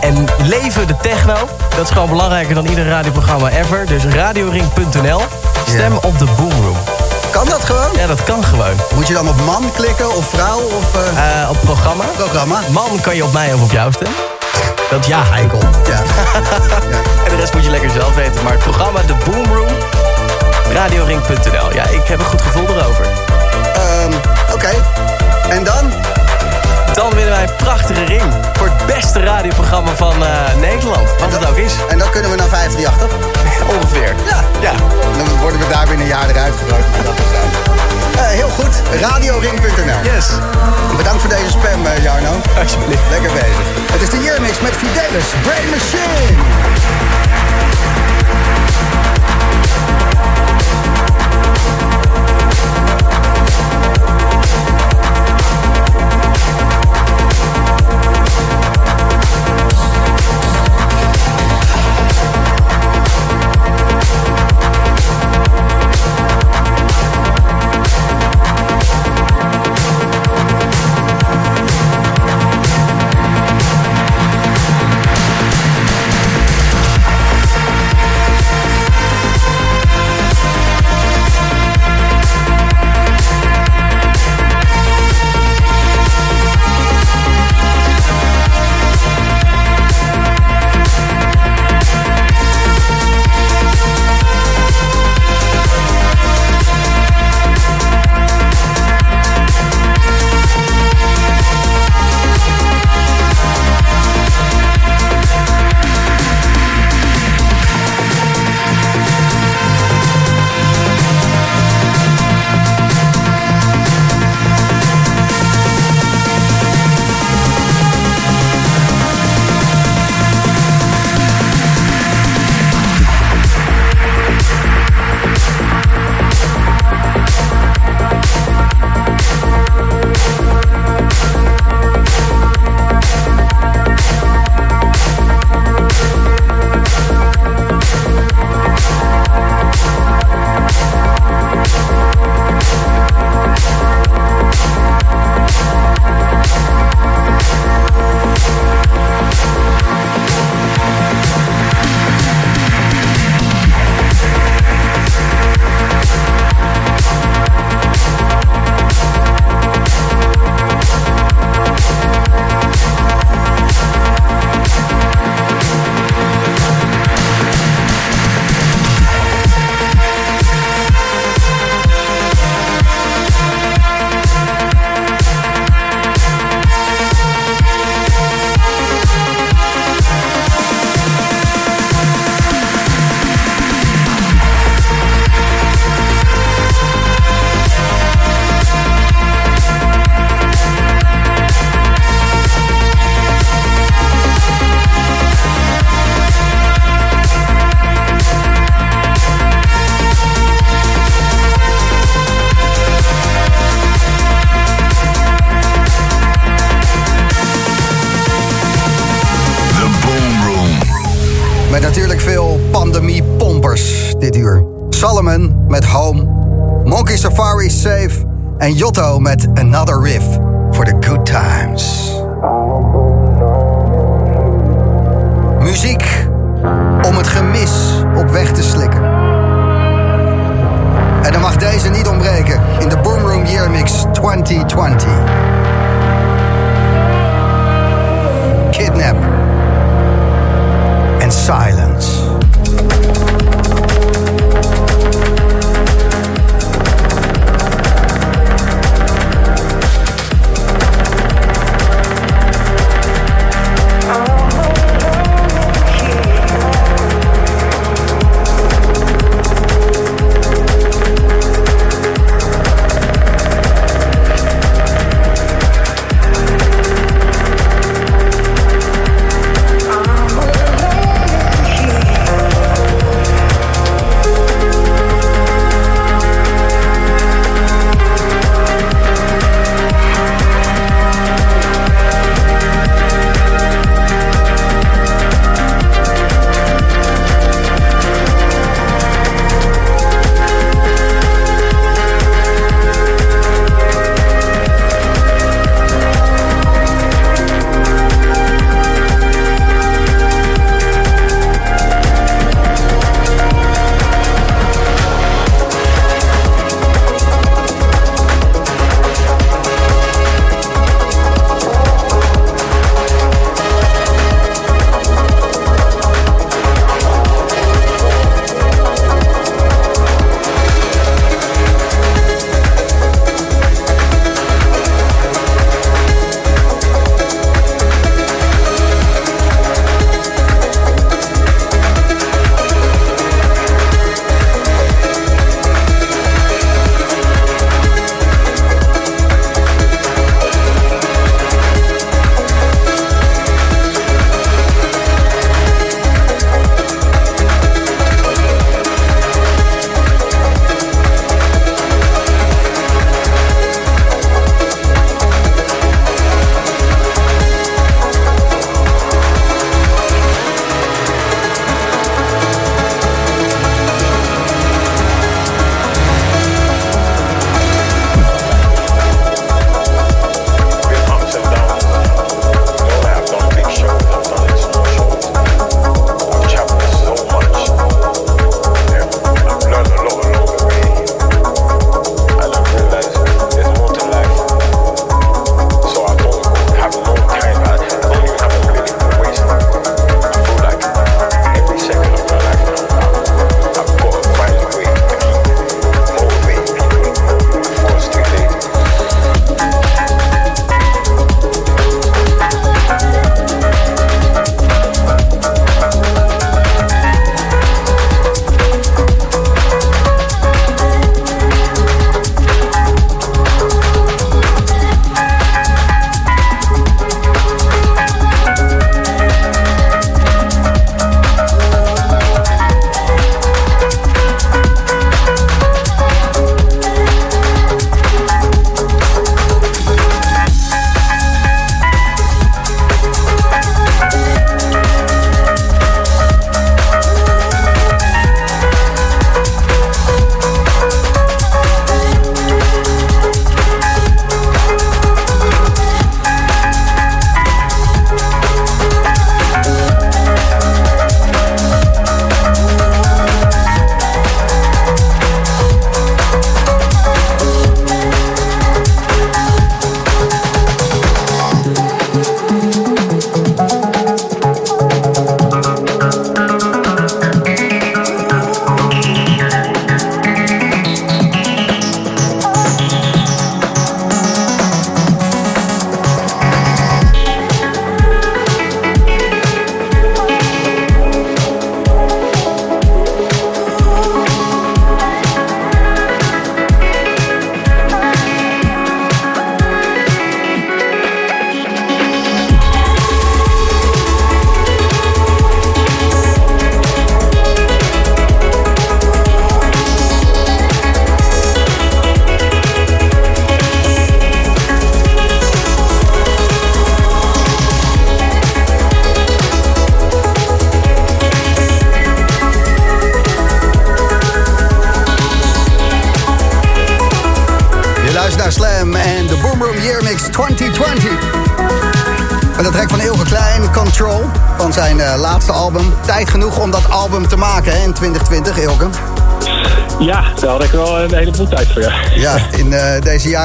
En 0.00 0.26
leven 0.42 0.86
de 0.86 0.96
techno, 0.96 1.34
dat 1.76 1.84
is 1.84 1.90
gewoon 1.90 2.08
belangrijker 2.08 2.54
dan 2.54 2.66
ieder 2.66 2.86
radioprogramma 2.88 3.48
ever. 3.50 3.86
Dus 3.86 4.04
radioring.nl, 4.04 5.20
stem 5.68 5.92
Ja. 5.92 5.98
op 6.02 6.18
de 6.18 6.26
Boomroom. 6.36 6.76
Kan 7.30 7.46
dat 7.48 7.64
gewoon? 7.64 7.92
Ja, 7.96 8.06
dat 8.06 8.24
kan 8.24 8.44
gewoon. 8.44 8.74
Moet 8.94 9.06
je 9.08 9.14
dan 9.14 9.28
op 9.28 9.40
man 9.44 9.64
klikken 9.76 10.16
of 10.16 10.28
vrouw 10.28 10.58
of 10.60 10.94
eh, 11.16 11.42
Eh, 11.42 11.50
op 11.50 11.56
programma. 11.64 12.04
programma? 12.16 12.60
Man 12.70 13.00
kan 13.00 13.16
je 13.16 13.24
op 13.24 13.32
mij 13.32 13.52
of 13.52 13.62
op 13.62 13.70
jou 13.72 13.92
stemmen. 13.92 14.16
Dat 14.90 15.06
ja. 15.06 15.22
Eikel. 15.34 15.58
Ja. 15.88 16.02
En 17.21 17.21
de 17.32 17.38
rest 17.38 17.54
moet 17.54 17.64
je 17.64 17.70
lekker 17.70 17.90
zelf 17.90 18.14
weten. 18.14 18.42
Maar 18.42 18.52
het 18.52 18.62
programma 18.62 19.00
De 19.02 19.14
Boomroom, 19.24 19.72
radioring.nl. 20.72 21.74
Ja, 21.74 21.88
ik 21.88 22.06
heb 22.06 22.18
een 22.18 22.24
goed 22.24 22.42
gevoel 22.42 22.68
erover. 22.68 23.06
Ehm, 23.74 24.12
Oké. 24.52 24.70
En 25.48 25.64
dan? 25.64 25.92
Dan 26.94 27.10
winnen 27.14 27.34
wij 27.34 27.42
een 27.42 27.56
prachtige 27.56 28.04
ring. 28.04 28.22
Voor 28.52 28.68
het 28.76 28.86
beste 28.86 29.20
radioprogramma 29.20 29.94
van 29.96 30.24
eh, 30.24 30.54
Nederland. 30.60 31.08
Wat 31.18 31.32
het 31.32 31.48
ook 31.48 31.56
is. 31.56 31.72
En 31.88 31.98
dan 31.98 32.10
kunnen 32.10 32.30
we 32.30 32.36
naar 32.36 32.48
538, 32.48 33.08
toch? 33.08 33.68
Ongeveer. 33.76 34.14
Ja. 34.24 34.44
Ja. 34.60 34.72
Dan 35.16 35.38
worden 35.40 35.58
we 35.58 35.68
daar 35.68 35.86
binnen 35.86 36.00
een 36.00 36.12
jaar 36.12 36.28
eruit 36.28 36.54
gegooid. 36.62 36.84
dat 37.04 37.14
is. 37.18 37.30
Eh, 38.20 38.26
heel 38.26 38.48
goed. 38.48 38.82
Radioring.nl. 39.00 40.12
Yes. 40.14 40.26
Bedankt 40.96 41.20
voor 41.20 41.30
deze 41.30 41.50
spam, 41.50 41.86
eh, 41.86 42.02
Jarno. 42.02 42.32
Alsjeblieft. 42.60 43.02
Lekker 43.10 43.30
bezig. 43.32 43.56
Het 43.92 44.02
is 44.02 44.10
de 44.10 44.22
Yearmix 44.22 44.60
met 44.60 44.72
Fidelis, 44.72 45.28
Brain 45.42 45.68
Machine. 45.70 46.81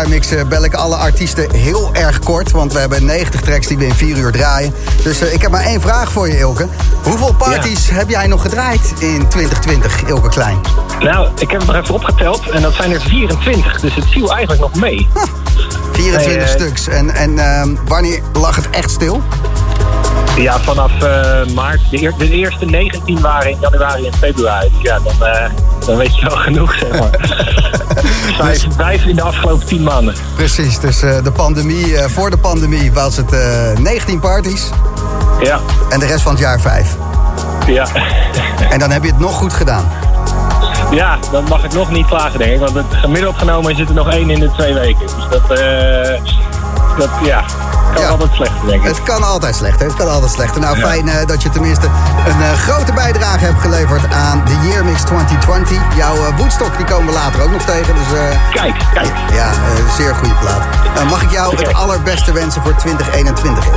Eh, 0.06 0.44
bel 0.48 0.64
ik 0.64 0.74
alle 0.74 0.96
artiesten 0.96 1.52
heel 1.52 1.90
erg 1.94 2.20
kort. 2.20 2.52
Want 2.52 2.74
we 2.74 2.80
hebben 2.80 3.06
90 3.06 3.42
tracks 3.42 3.68
die 3.68 3.78
we 3.78 3.86
in 3.86 3.94
4 3.94 4.18
uur 4.18 4.32
draaien. 4.32 4.74
Dus 5.04 5.22
eh, 5.22 5.34
ik 5.34 5.42
heb 5.42 5.52
maar 5.52 5.64
één 5.64 5.82
vraag 5.82 6.12
voor 6.12 6.28
je, 6.28 6.38
Ilke. 6.38 6.68
Hoeveel 7.04 7.34
parties 7.34 7.90
heb 7.90 8.10
jij 8.10 8.28
nog 8.28 8.42
gedraaid 8.42 8.94
in 9.00 9.28
2020, 9.28 10.04
Ilke 10.04 10.30
Klein? 10.30 10.58
Nou, 11.00 11.30
ik 11.40 11.52
heb 11.52 11.60
het 11.60 11.68
nog 11.68 11.76
even 11.76 11.96
opgeteld 11.96 12.50
en 12.50 12.62
dat 12.62 12.74
zijn 12.74 12.92
er 12.92 13.02
24, 13.02 13.80
dus 13.80 13.96
het 13.96 14.06
viel 14.06 14.32
eigenlijk 14.32 14.62
nog 14.62 14.76
mee. 14.76 15.08
24 15.92 16.26
Nee, 16.26 16.38
eh, 16.38 16.48
stuks. 16.48 16.88
En, 16.88 17.10
en 17.10 17.40
ehm, 17.40 17.76
wanneer 17.86 18.22
lag 18.34 18.56
het 18.56 18.70
echt 18.70 18.92
stil? 18.92 19.22
Ja, 20.38 20.60
vanaf 20.60 20.92
maart. 21.54 21.80
De, 21.90 22.14
de 22.18 22.30
eerste 22.30 22.66
19 22.66 23.22
waren 23.22 23.52
in 23.52 23.58
januari 23.60 24.08
en 24.08 24.14
februari. 24.14 24.70
Dus 24.74 24.82
ja, 24.82 25.00
dan, 25.00 25.30
dan 25.88 25.98
weet 25.98 26.16
je 26.16 26.26
wel 26.28 26.38
genoeg, 26.38 26.76
zeg 26.80 27.00
maar. 27.00 27.10
vijf, 28.38 28.66
vijf 28.76 29.04
in 29.06 29.16
de 29.16 29.22
afgelopen 29.22 29.66
10 29.68 29.84
maanden. 29.84 30.16
Precies, 30.36 30.80
dus 30.80 31.02
eh, 31.02 31.24
de 31.24 31.32
pandemie, 31.32 31.98
eh, 31.98 32.10
voor 32.10 32.30
de 32.30 32.38
pandemie 32.38 32.92
was 32.94 33.18
het 33.18 33.34
eh 33.34 33.78
19 33.80 34.20
parties. 34.20 34.70
Ja, 35.44 35.60
En 35.90 36.00
de 36.00 36.06
rest 36.06 36.22
van 36.22 36.32
het 36.32 36.42
jaar 36.42 36.60
5. 36.60 36.96
ja. 37.68 37.88
En 38.70 38.80
dan 38.80 38.92
heb 38.92 39.04
je 39.04 39.10
het 39.10 39.20
nog 39.20 39.36
goed 39.36 39.54
gedaan. 39.54 39.86
ja, 40.92 41.18
dan 41.32 41.44
mag 41.50 41.64
ik 41.64 41.74
nog 41.74 41.92
niet 41.92 42.06
klagen, 42.06 42.40
denk 42.40 42.52
ik. 42.52 42.60
Want 42.60 42.74
het 42.74 42.86
gemiddeld 43.02 43.38
genomen 43.38 43.76
zit 43.76 43.90
er 43.90 43.96
nog 43.96 44.10
één 44.12 44.30
in 44.30 44.40
de 44.40 44.52
twee 44.52 44.74
weken. 44.74 45.06
Dus 45.06 45.28
dat, 45.30 45.58
eh, 45.60 46.22
dat 46.98 47.10
ja, 47.24 47.44
kan 47.98 48.06
Ja. 48.06 48.12
altijd 48.12 48.34
slechter, 48.34 48.66
denk 48.68 48.82
ik. 48.82 48.88
Het 48.88 49.04
kan 49.04 49.24
altijd 49.24 49.56
slechter, 49.56 49.86
het 49.88 49.96
kan 49.96 50.10
altijd 50.12 50.32
slechter. 50.32 50.62
Nou, 50.62 50.78
Ja. 50.80 50.88
fijn 50.88 51.10
eh, 51.10 51.26
dat 51.28 51.42
je 51.44 51.50
tenminste 51.50 51.86
een 52.28 52.42
eh, 52.42 52.52
grote 52.68 52.94
bijdrage 52.94 53.46
hebt 53.46 53.62
geleverd 53.62 54.14
aan 54.14 54.42
de 54.46 54.68
Year 54.68 54.86
Mix 54.86 55.02
2020. 55.04 55.78
Jouw 55.96 56.16
eh, 56.16 56.38
Woodstock, 56.38 56.78
die 56.78 56.86
komen 56.86 57.06
we 57.06 57.14
later 57.14 57.42
ook 57.44 57.52
nog 57.52 57.62
tegen. 57.62 57.96
Dus 57.96 58.20
Kijk, 58.54 58.76
kijk. 58.94 59.12
ja, 59.34 59.50
zeer 59.98 60.16
goede 60.16 60.34
plaat. 60.34 60.64
Mag 61.10 61.22
ik 61.22 61.32
jou 61.32 61.56
het 61.56 61.74
allerbeste 61.74 62.32
wensen 62.32 62.62
voor 62.62 62.76
2021? 62.76 63.66
Il? 63.66 63.72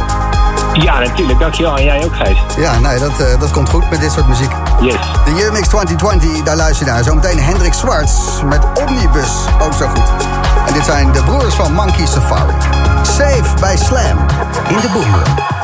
Ja, 0.83 0.99
natuurlijk. 0.99 1.39
Dankjewel. 1.39 1.77
En 1.77 1.85
jij 1.85 2.05
ook, 2.05 2.16
Gijs. 2.16 2.39
Ja, 2.57 2.79
nee, 2.79 2.99
dat, 2.99 3.12
dat 3.41 3.51
komt 3.51 3.68
goed 3.68 3.91
met 3.91 4.01
dit 4.01 4.12
soort 4.12 4.29
muziek. 4.29 4.51
Yes. 4.81 4.95
De 5.25 5.35
Year 5.35 5.53
Mix 5.53 5.68
2020, 5.68 6.43
daar 6.43 6.57
luister 6.57 6.87
je 6.87 6.93
naar. 6.93 7.03
Zometeen 7.05 7.41
Hendrik 7.43 7.75
Zwarts 7.75 8.12
met 8.45 8.61
Omnibus, 8.87 9.31
ook 9.62 9.73
zo 9.73 9.87
goed. 9.89 10.11
En 10.66 10.73
dit 10.73 10.85
zijn 10.85 11.12
de 11.12 11.23
broers 11.23 11.55
van 11.55 11.73
Monkey 11.73 12.07
Safari. 12.07 12.55
Save 13.03 13.55
bij 13.61 13.76
Slam 13.76 14.18
in 14.68 14.80
de 14.80 14.90
Boomroom. 14.92 15.60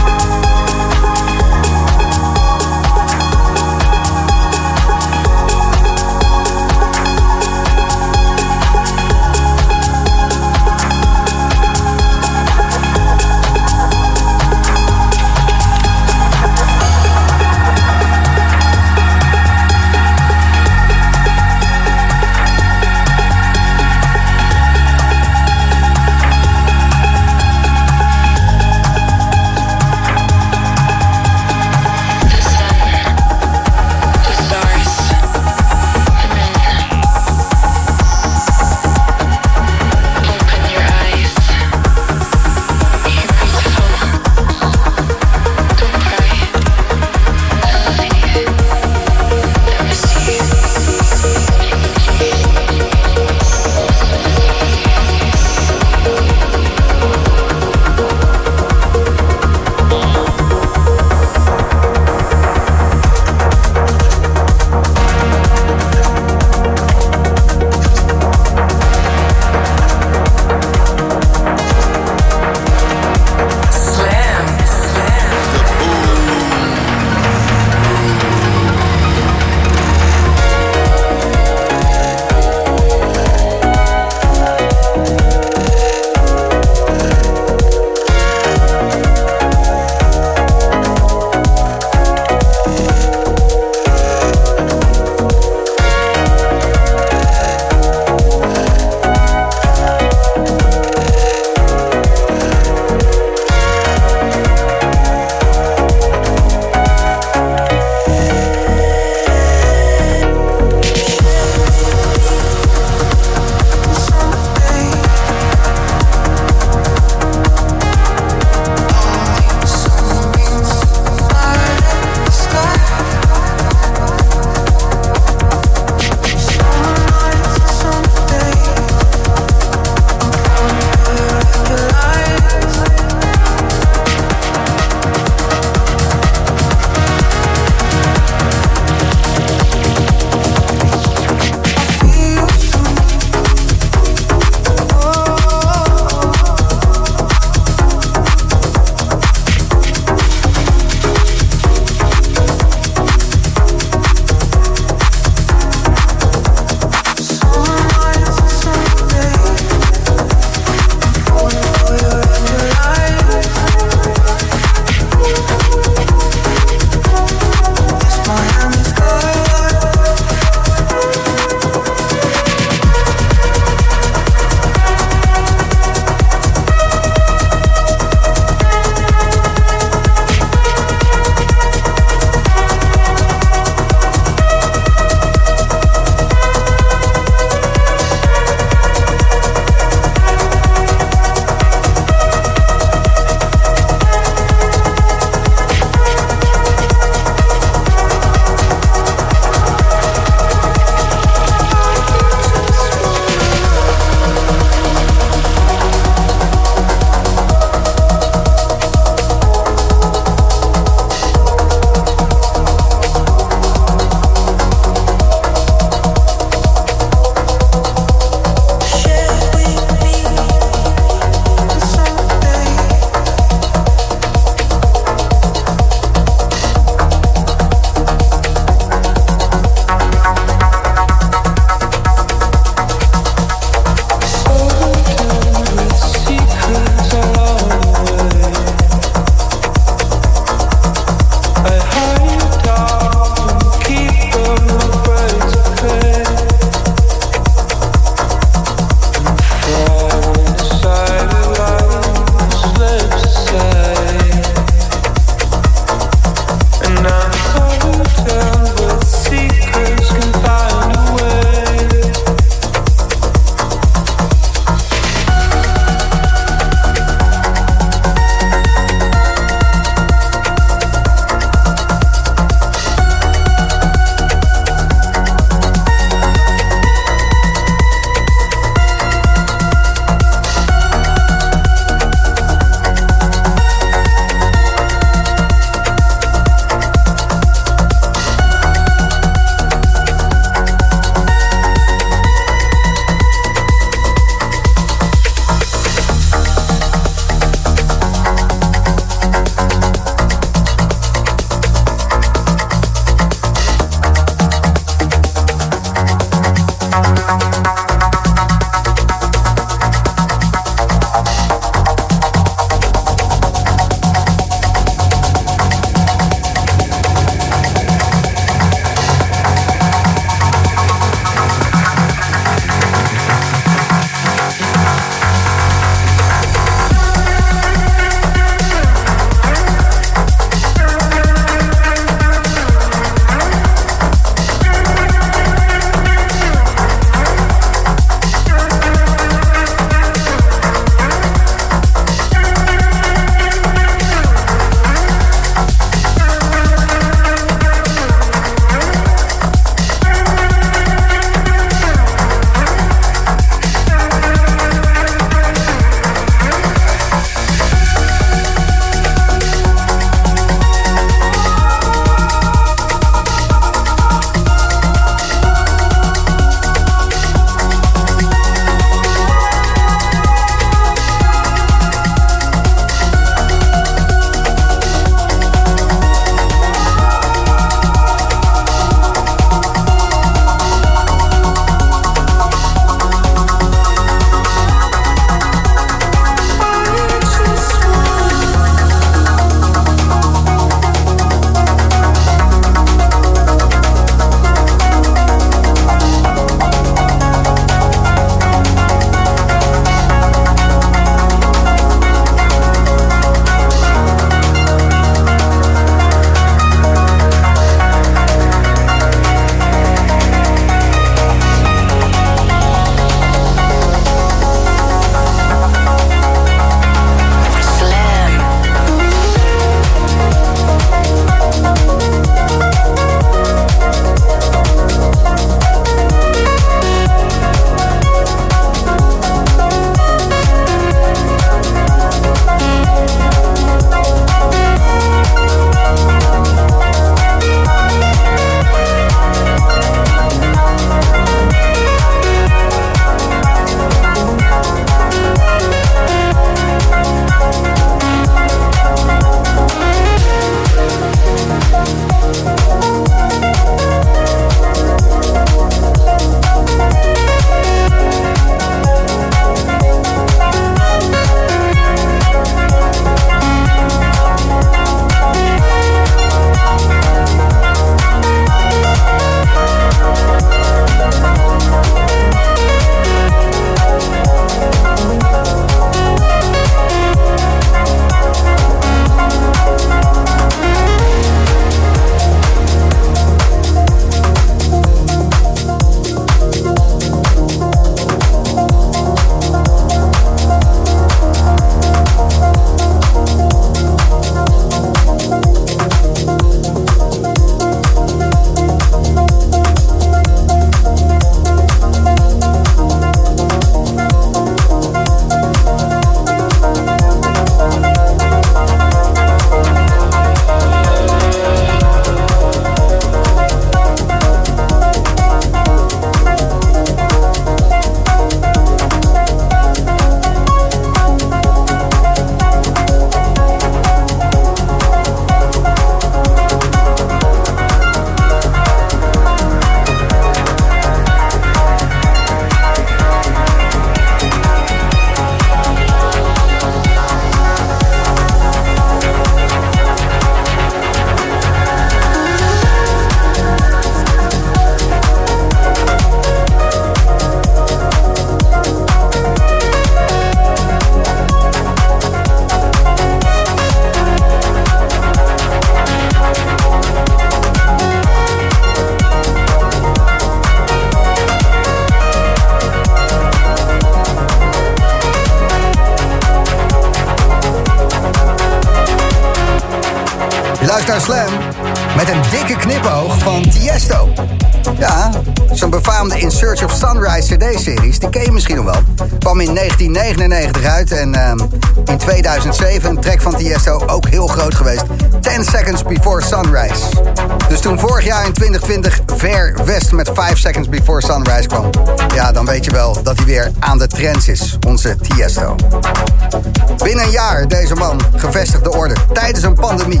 tijdens 599.32 599.44
een 599.44 599.54
pandemie. 599.54 600.00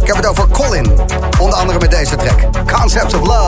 Ik 0.00 0.06
heb 0.06 0.16
het 0.16 0.26
over 0.26 0.48
Colin, 0.48 1.00
onder 1.40 1.58
andere 1.58 1.78
met 1.78 1.90
deze 1.90 2.16
track. 2.16 2.40
Concepts 2.72 3.14
of 3.14 3.26
Love. 3.26 3.43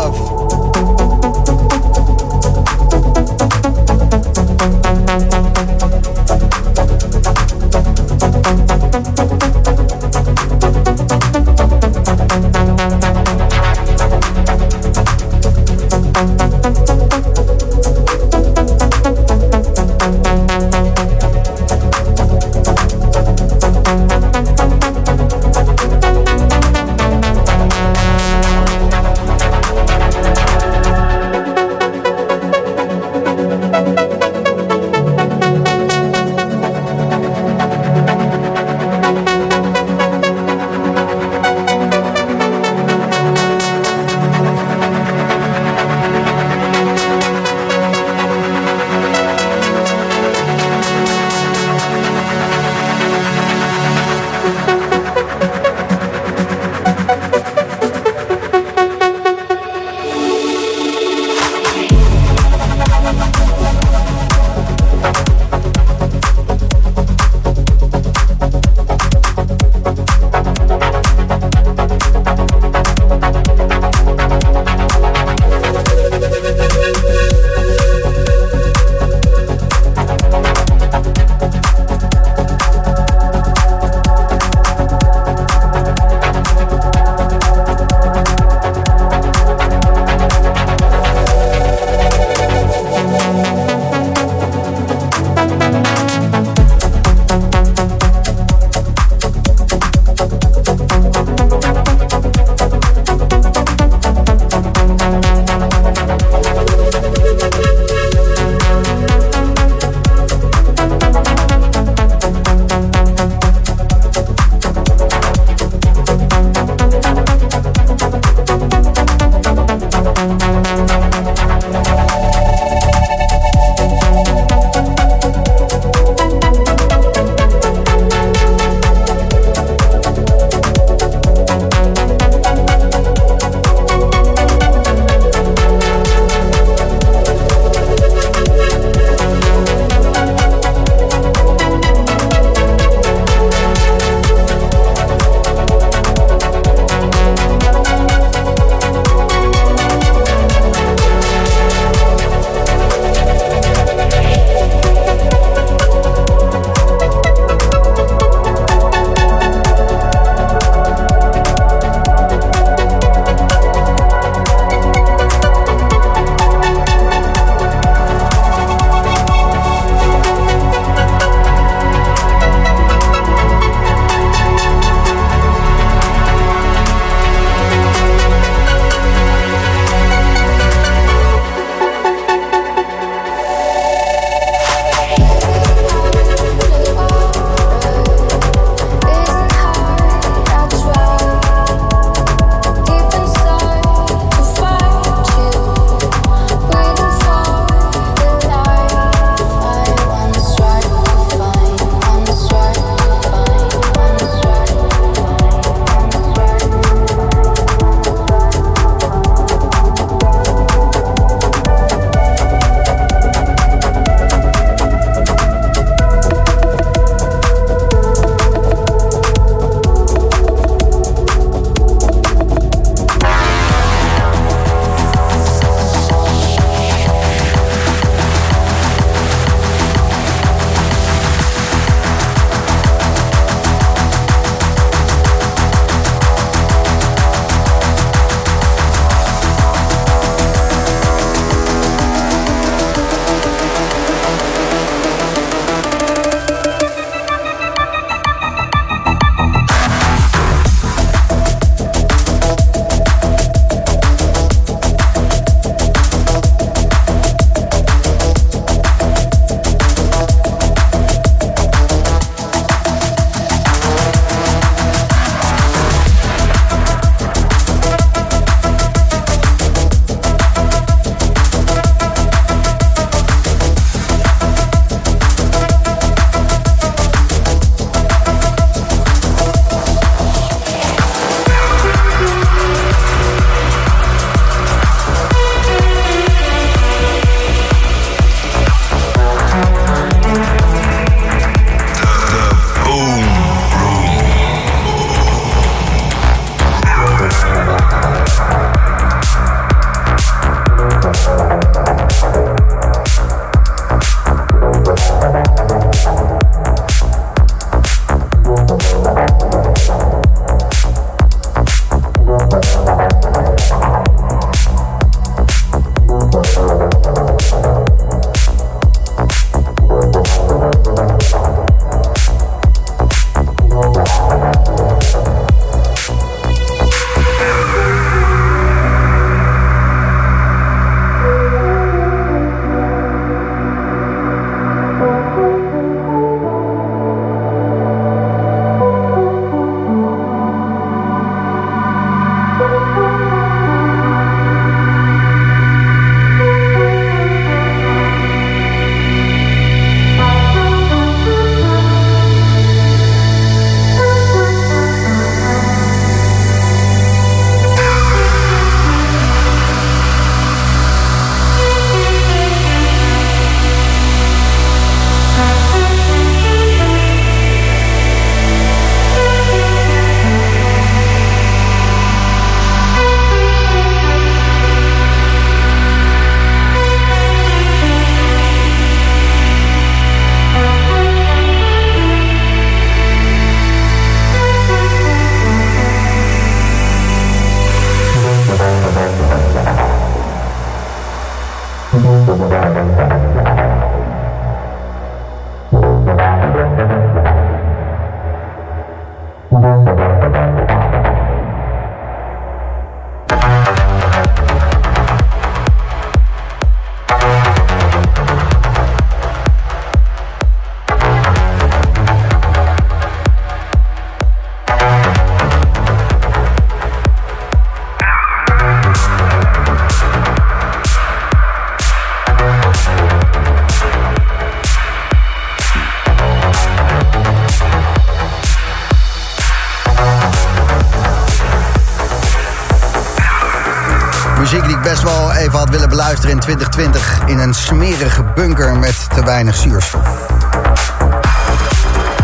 Bunker 438.37 438.77
met 438.77 439.07
te 439.15 439.25
weinig 439.25 439.57
zuurstof. 439.57 440.09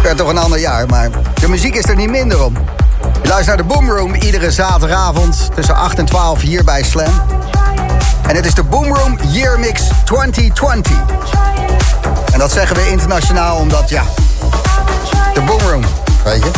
Werd 0.02 0.16
toch 0.16 0.28
een 0.28 0.39
ander 0.39 0.59
jaar, 0.59 0.86
maar 0.86 1.10
de 1.34 1.48
muziek 1.48 1.74
is 1.74 1.84
er 1.84 1.97
niet 1.97 2.10
minder 2.10 2.44
om. 2.44 2.55
Je 3.22 3.28
luistert 3.28 3.47
naar 3.47 3.56
de 3.56 3.74
Boomroom 3.74 4.14
iedere 4.14 4.51
zaterdagavond 4.51 5.48
tussen 5.55 5.74
8 5.74 5.98
en 5.98 6.05
12 6.05 6.40
hier 6.40 6.64
bij 6.64 6.82
Slam. 6.82 7.12
En 8.28 8.36
het 8.36 8.47
is 8.47 8.55
de 8.55 8.62
Boomroom 8.62 9.18
Year 9.26 9.59
Mix 9.59 9.82
2020. 10.05 10.93
En 12.32 12.39
dat 12.39 12.52
zeggen 12.52 12.76
we 12.76 12.89
internationaal 12.89 13.56
omdat, 13.56 13.89
ja, 13.89 14.02
de 15.34 15.40
Boomroom, 15.40 15.84
weet 16.24 16.43
je. 16.43 16.51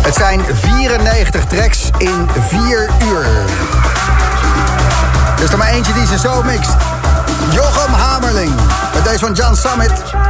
Het 0.00 0.14
zijn 0.14 0.40
94 0.52 1.44
tracks 1.44 1.90
in 1.98 2.28
4 2.48 2.90
uur. 3.06 3.24
Er 5.36 5.42
is 5.42 5.50
er 5.50 5.58
maar 5.58 5.68
eentje 5.68 5.92
die 5.92 6.06
ze 6.06 6.18
zo 6.18 6.42
mixt. 6.42 6.76
Jochem 7.52 7.92
Hamerling. 7.92 8.54
Met 8.94 9.04
deze 9.04 9.18
van 9.18 9.32
John 9.32 9.54
Summit. 9.54 10.23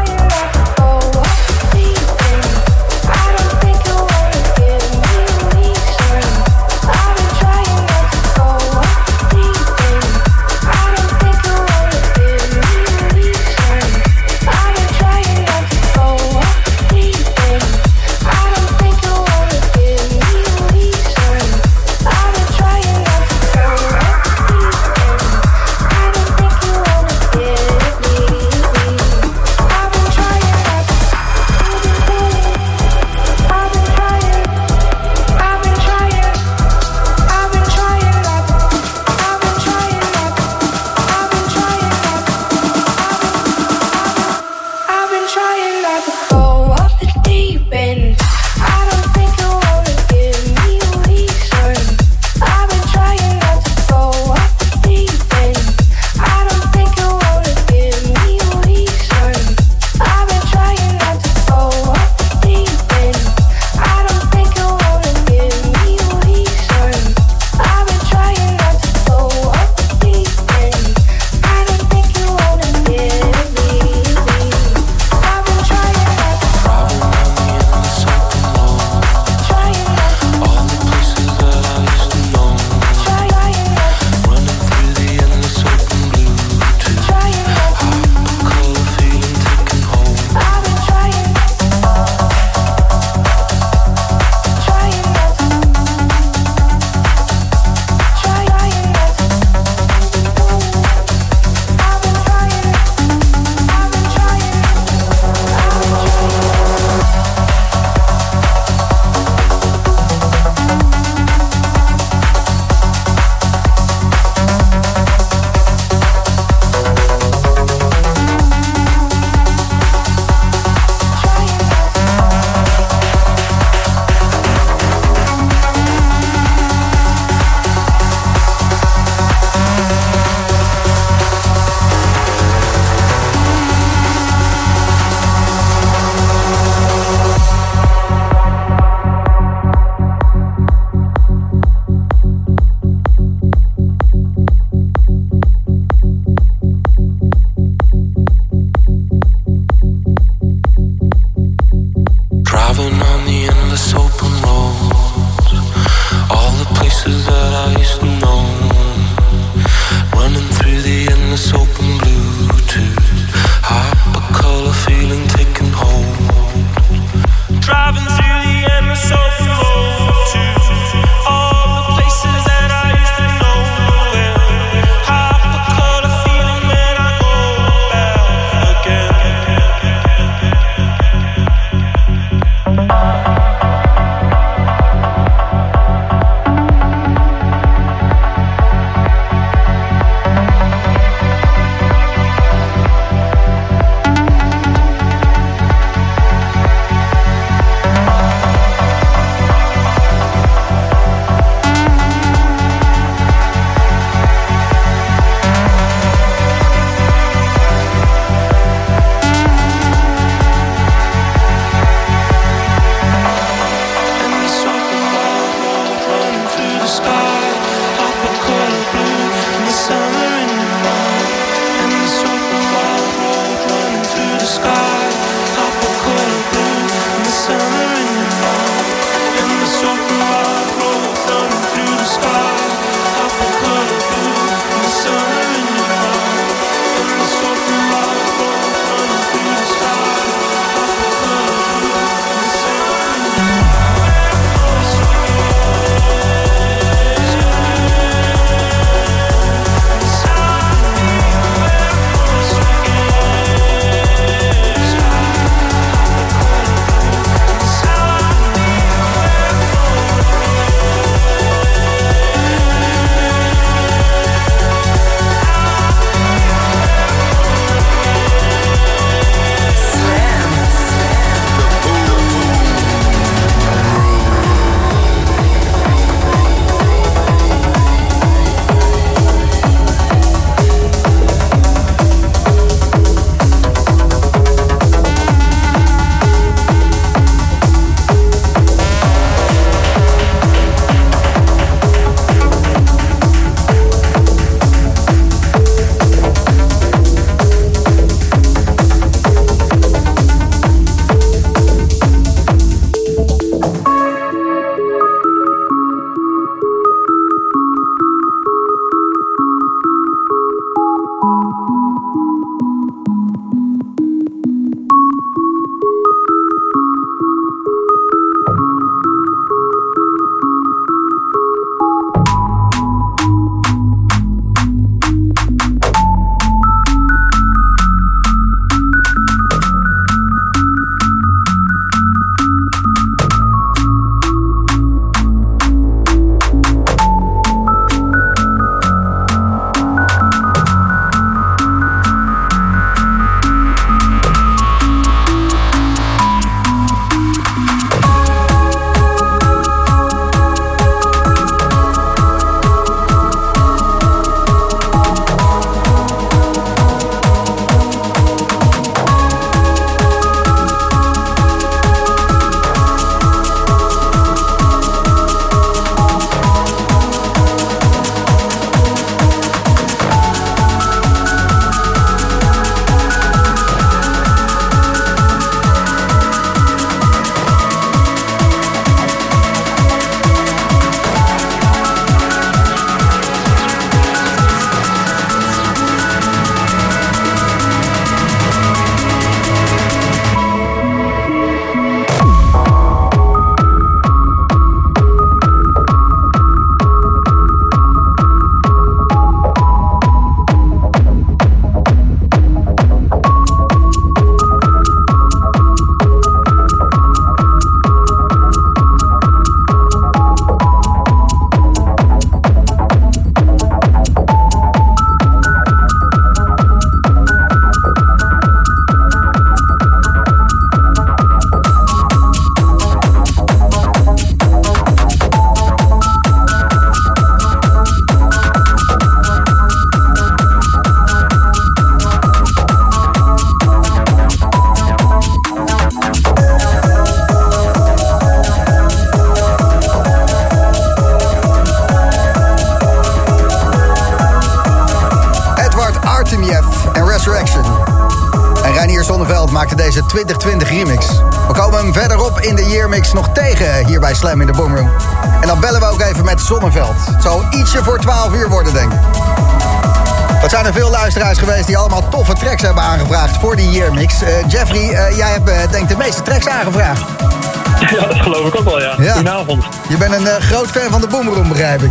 Groot 470.67 470.83
fan 470.83 470.91
van 470.91 471.01
de 471.01 471.07
Boomroom, 471.07 471.49
begrijp 471.49 471.83
ik. 471.83 471.91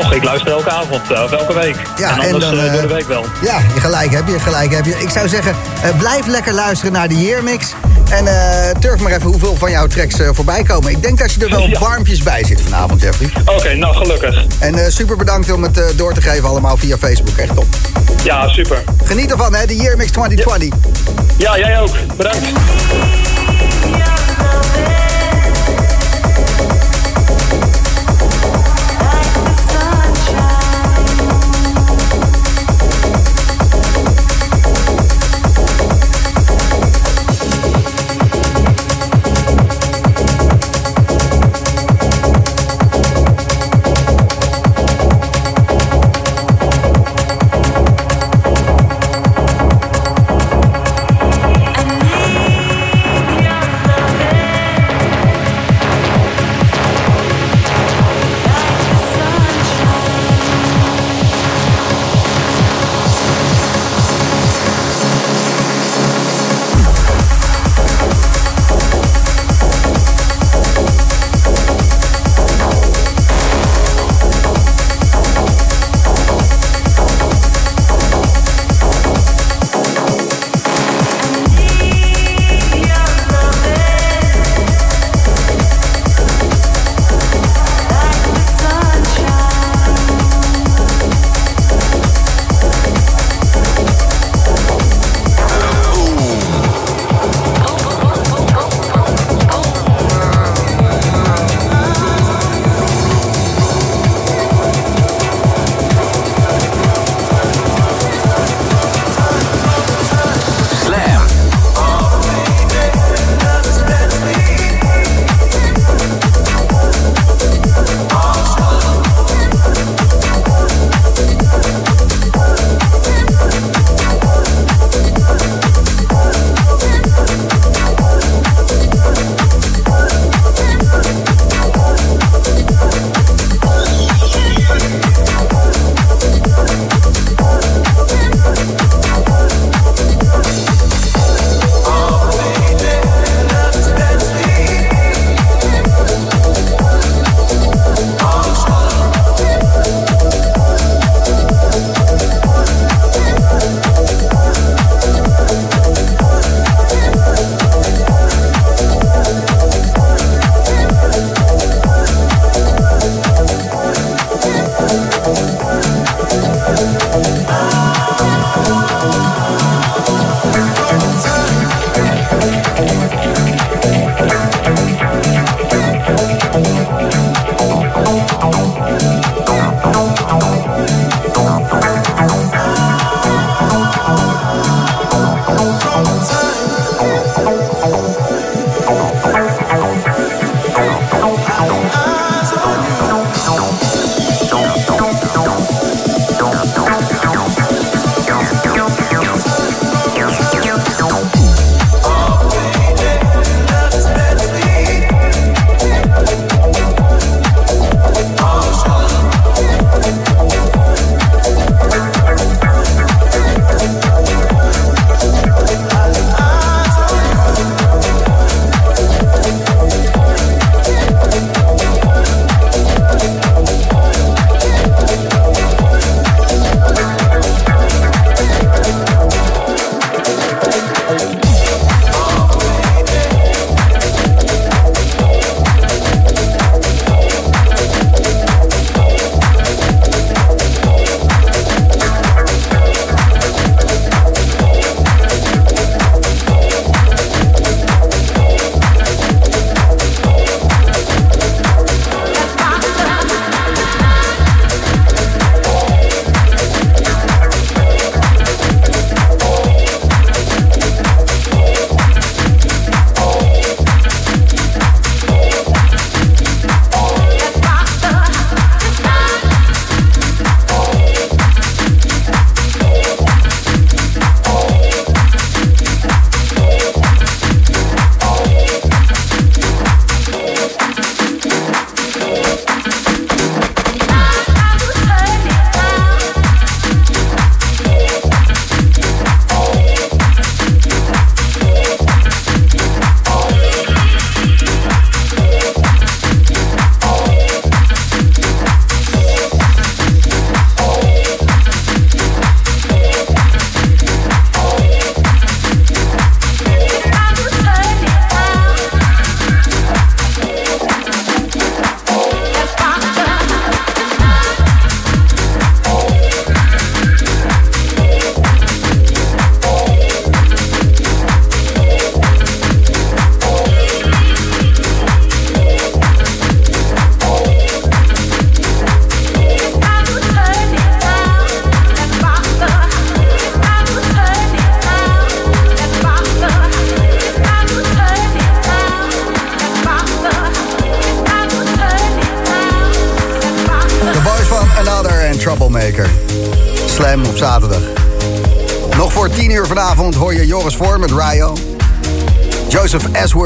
Och, 0.00 0.12
ik 0.12 0.24
luister 0.24 0.50
elke 0.52 0.70
avond, 0.70 1.12
eh, 1.12 1.22
of 1.22 1.32
elke 1.32 1.54
week. 1.54 1.76
Ja, 1.98 2.08
en 2.10 2.20
en 2.20 2.24
anders 2.24 2.44
dan, 2.44 2.58
eh, 2.58 2.66
eh, 2.66 2.72
door 2.72 2.82
de 2.82 2.94
week 2.94 3.06
wel. 3.06 3.24
Ja, 3.42 3.58
je 3.74 3.80
gelijk 3.80 4.10
heb 4.14 4.28
je, 4.28 4.38
gelijk 4.38 4.74
heb 4.74 4.84
je. 4.84 4.94
Ik 4.98 5.10
zou 5.10 5.28
zeggen, 5.28 5.54
eh, 5.82 5.98
blijf 5.98 6.26
lekker 6.26 6.52
luisteren 6.52 6.92
naar 6.92 7.08
de 7.08 7.20
Yearmix. 7.24 7.72
En 8.10 8.26
eh 8.26 8.70
turf 8.80 9.00
maar 9.00 9.12
even 9.12 9.26
hoeveel 9.30 9.56
van 9.56 9.70
jouw 9.70 9.86
tracks 9.86 10.18
eh, 10.18 10.28
voorbij 10.32 10.62
komen. 10.62 10.90
Ik 10.90 11.02
denk 11.02 11.18
dat 11.18 11.32
je 11.32 11.40
er 11.40 11.50
wel 11.50 11.68
Ja. 11.68 11.78
warmpjes 11.78 12.22
bij 12.22 12.44
zit 12.44 12.60
vanavond, 12.60 13.00
Jeffrey. 13.00 13.30
Oké, 13.44 13.74
nou 13.74 13.94
gelukkig. 13.96 14.44
En 14.58 14.74
eh, 14.74 14.90
super 14.90 15.16
bedankt 15.16 15.52
om 15.52 15.62
het 15.62 15.78
eh, 15.78 15.84
door 15.96 16.14
te 16.14 16.22
geven 16.22 16.48
allemaal 16.48 16.76
via 16.76 16.96
Facebook. 16.96 17.36
Echt 17.36 17.54
top. 17.54 17.66
Ja, 18.24 18.48
super. 18.48 18.82
Geniet 19.04 19.30
ervan, 19.30 19.54
hè, 19.54 19.66
de 19.66 19.76
Yearmix 19.76 20.10
2020. 20.10 20.78
Ja, 21.36 21.58
jij 21.58 21.80
ook. 21.80 21.92
Bedankt. 22.16 22.46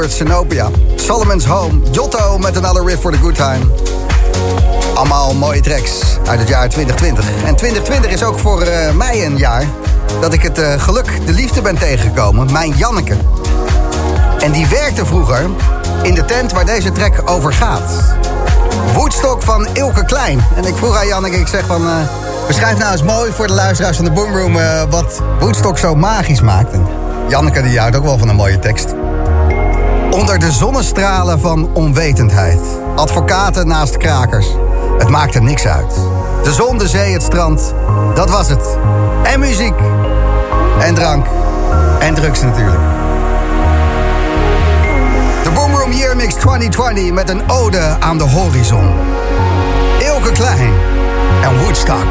Zenopia. 0.07 0.69
Solomon's 0.95 1.45
Home. 1.45 1.79
Jotto 1.91 2.37
met 2.37 2.57
Another 2.57 2.85
Riff 2.85 3.01
for 3.01 3.11
the 3.11 3.17
Good 3.17 3.35
Time. 3.35 3.65
Allemaal 4.93 5.33
mooie 5.33 5.61
tracks 5.61 5.99
uit 6.27 6.39
het 6.39 6.47
jaar 6.47 6.69
2020. 6.69 7.25
En 7.45 7.55
2020 7.55 8.11
is 8.11 8.23
ook 8.23 8.39
voor 8.39 8.61
eh, 8.61 8.93
mij 8.93 9.25
een 9.25 9.37
jaar 9.37 9.65
dat 10.21 10.33
ik 10.33 10.41
het 10.41 10.57
eh, 10.57 10.81
geluk, 10.81 11.25
de 11.25 11.31
liefde 11.33 11.61
ben 11.61 11.77
tegengekomen. 11.77 12.51
Mijn 12.51 12.73
Janneke. 12.77 13.15
En 14.39 14.51
die 14.51 14.67
werkte 14.67 15.05
vroeger 15.05 15.49
in 16.01 16.13
de 16.13 16.25
tent 16.25 16.51
waar 16.51 16.65
deze 16.65 16.91
track 16.91 17.21
over 17.25 17.53
gaat. 17.53 17.91
Woodstock 18.93 19.41
van 19.41 19.67
Ilke 19.73 20.05
Klein. 20.05 20.45
En 20.55 20.65
ik 20.65 20.75
vroeg 20.75 20.97
aan 20.97 21.07
Janneke, 21.07 21.37
ik 21.37 21.47
zeg 21.47 21.65
van... 21.65 21.87
eh, 21.87 21.93
beschrijf 22.47 22.77
nou 22.77 22.91
eens 22.91 23.03
mooi 23.03 23.31
voor 23.31 23.47
de 23.47 23.53
luisteraars 23.53 23.95
van 23.95 24.05
de 24.05 24.11
Boomroom... 24.11 24.55
eh, 24.55 24.83
wat 24.89 25.21
Woodstock 25.39 25.77
zo 25.77 25.95
magisch 25.95 26.41
maakt. 26.41 26.71
En 26.71 26.85
Janneke 27.27 27.61
die 27.61 27.79
houdt 27.79 27.95
ook 27.95 28.03
wel 28.03 28.17
van 28.17 28.29
een 28.29 28.35
mooie 28.35 28.59
tekst. 28.59 28.93
Onder 30.19 30.39
de 30.39 30.51
zonnestralen 30.51 31.39
van 31.39 31.69
onwetendheid. 31.73 32.59
Advocaten 32.95 33.67
naast 33.67 33.97
krakers. 33.97 34.47
Het 34.97 35.09
maakte 35.09 35.41
niks 35.41 35.65
uit. 35.67 35.93
De 36.43 36.53
zon, 36.53 36.77
de 36.77 36.87
zee, 36.87 37.13
het 37.13 37.21
strand. 37.21 37.73
Dat 38.15 38.29
was 38.29 38.49
het. 38.49 38.77
En 39.23 39.39
muziek. 39.39 39.73
En 40.79 40.95
drank. 40.95 41.25
En 41.99 42.13
drugs 42.13 42.41
natuurlijk. 42.41 42.81
De 45.43 45.51
Boomroom 45.53 45.91
Year 45.91 46.15
Mix 46.15 46.33
2020 46.33 47.11
met 47.11 47.29
een 47.29 47.49
ode 47.49 47.95
aan 47.99 48.17
de 48.17 48.23
horizon. 48.23 48.93
Ilke 49.99 50.31
Klein 50.31 50.73
en 51.43 51.59
Woodstock. 51.59 52.07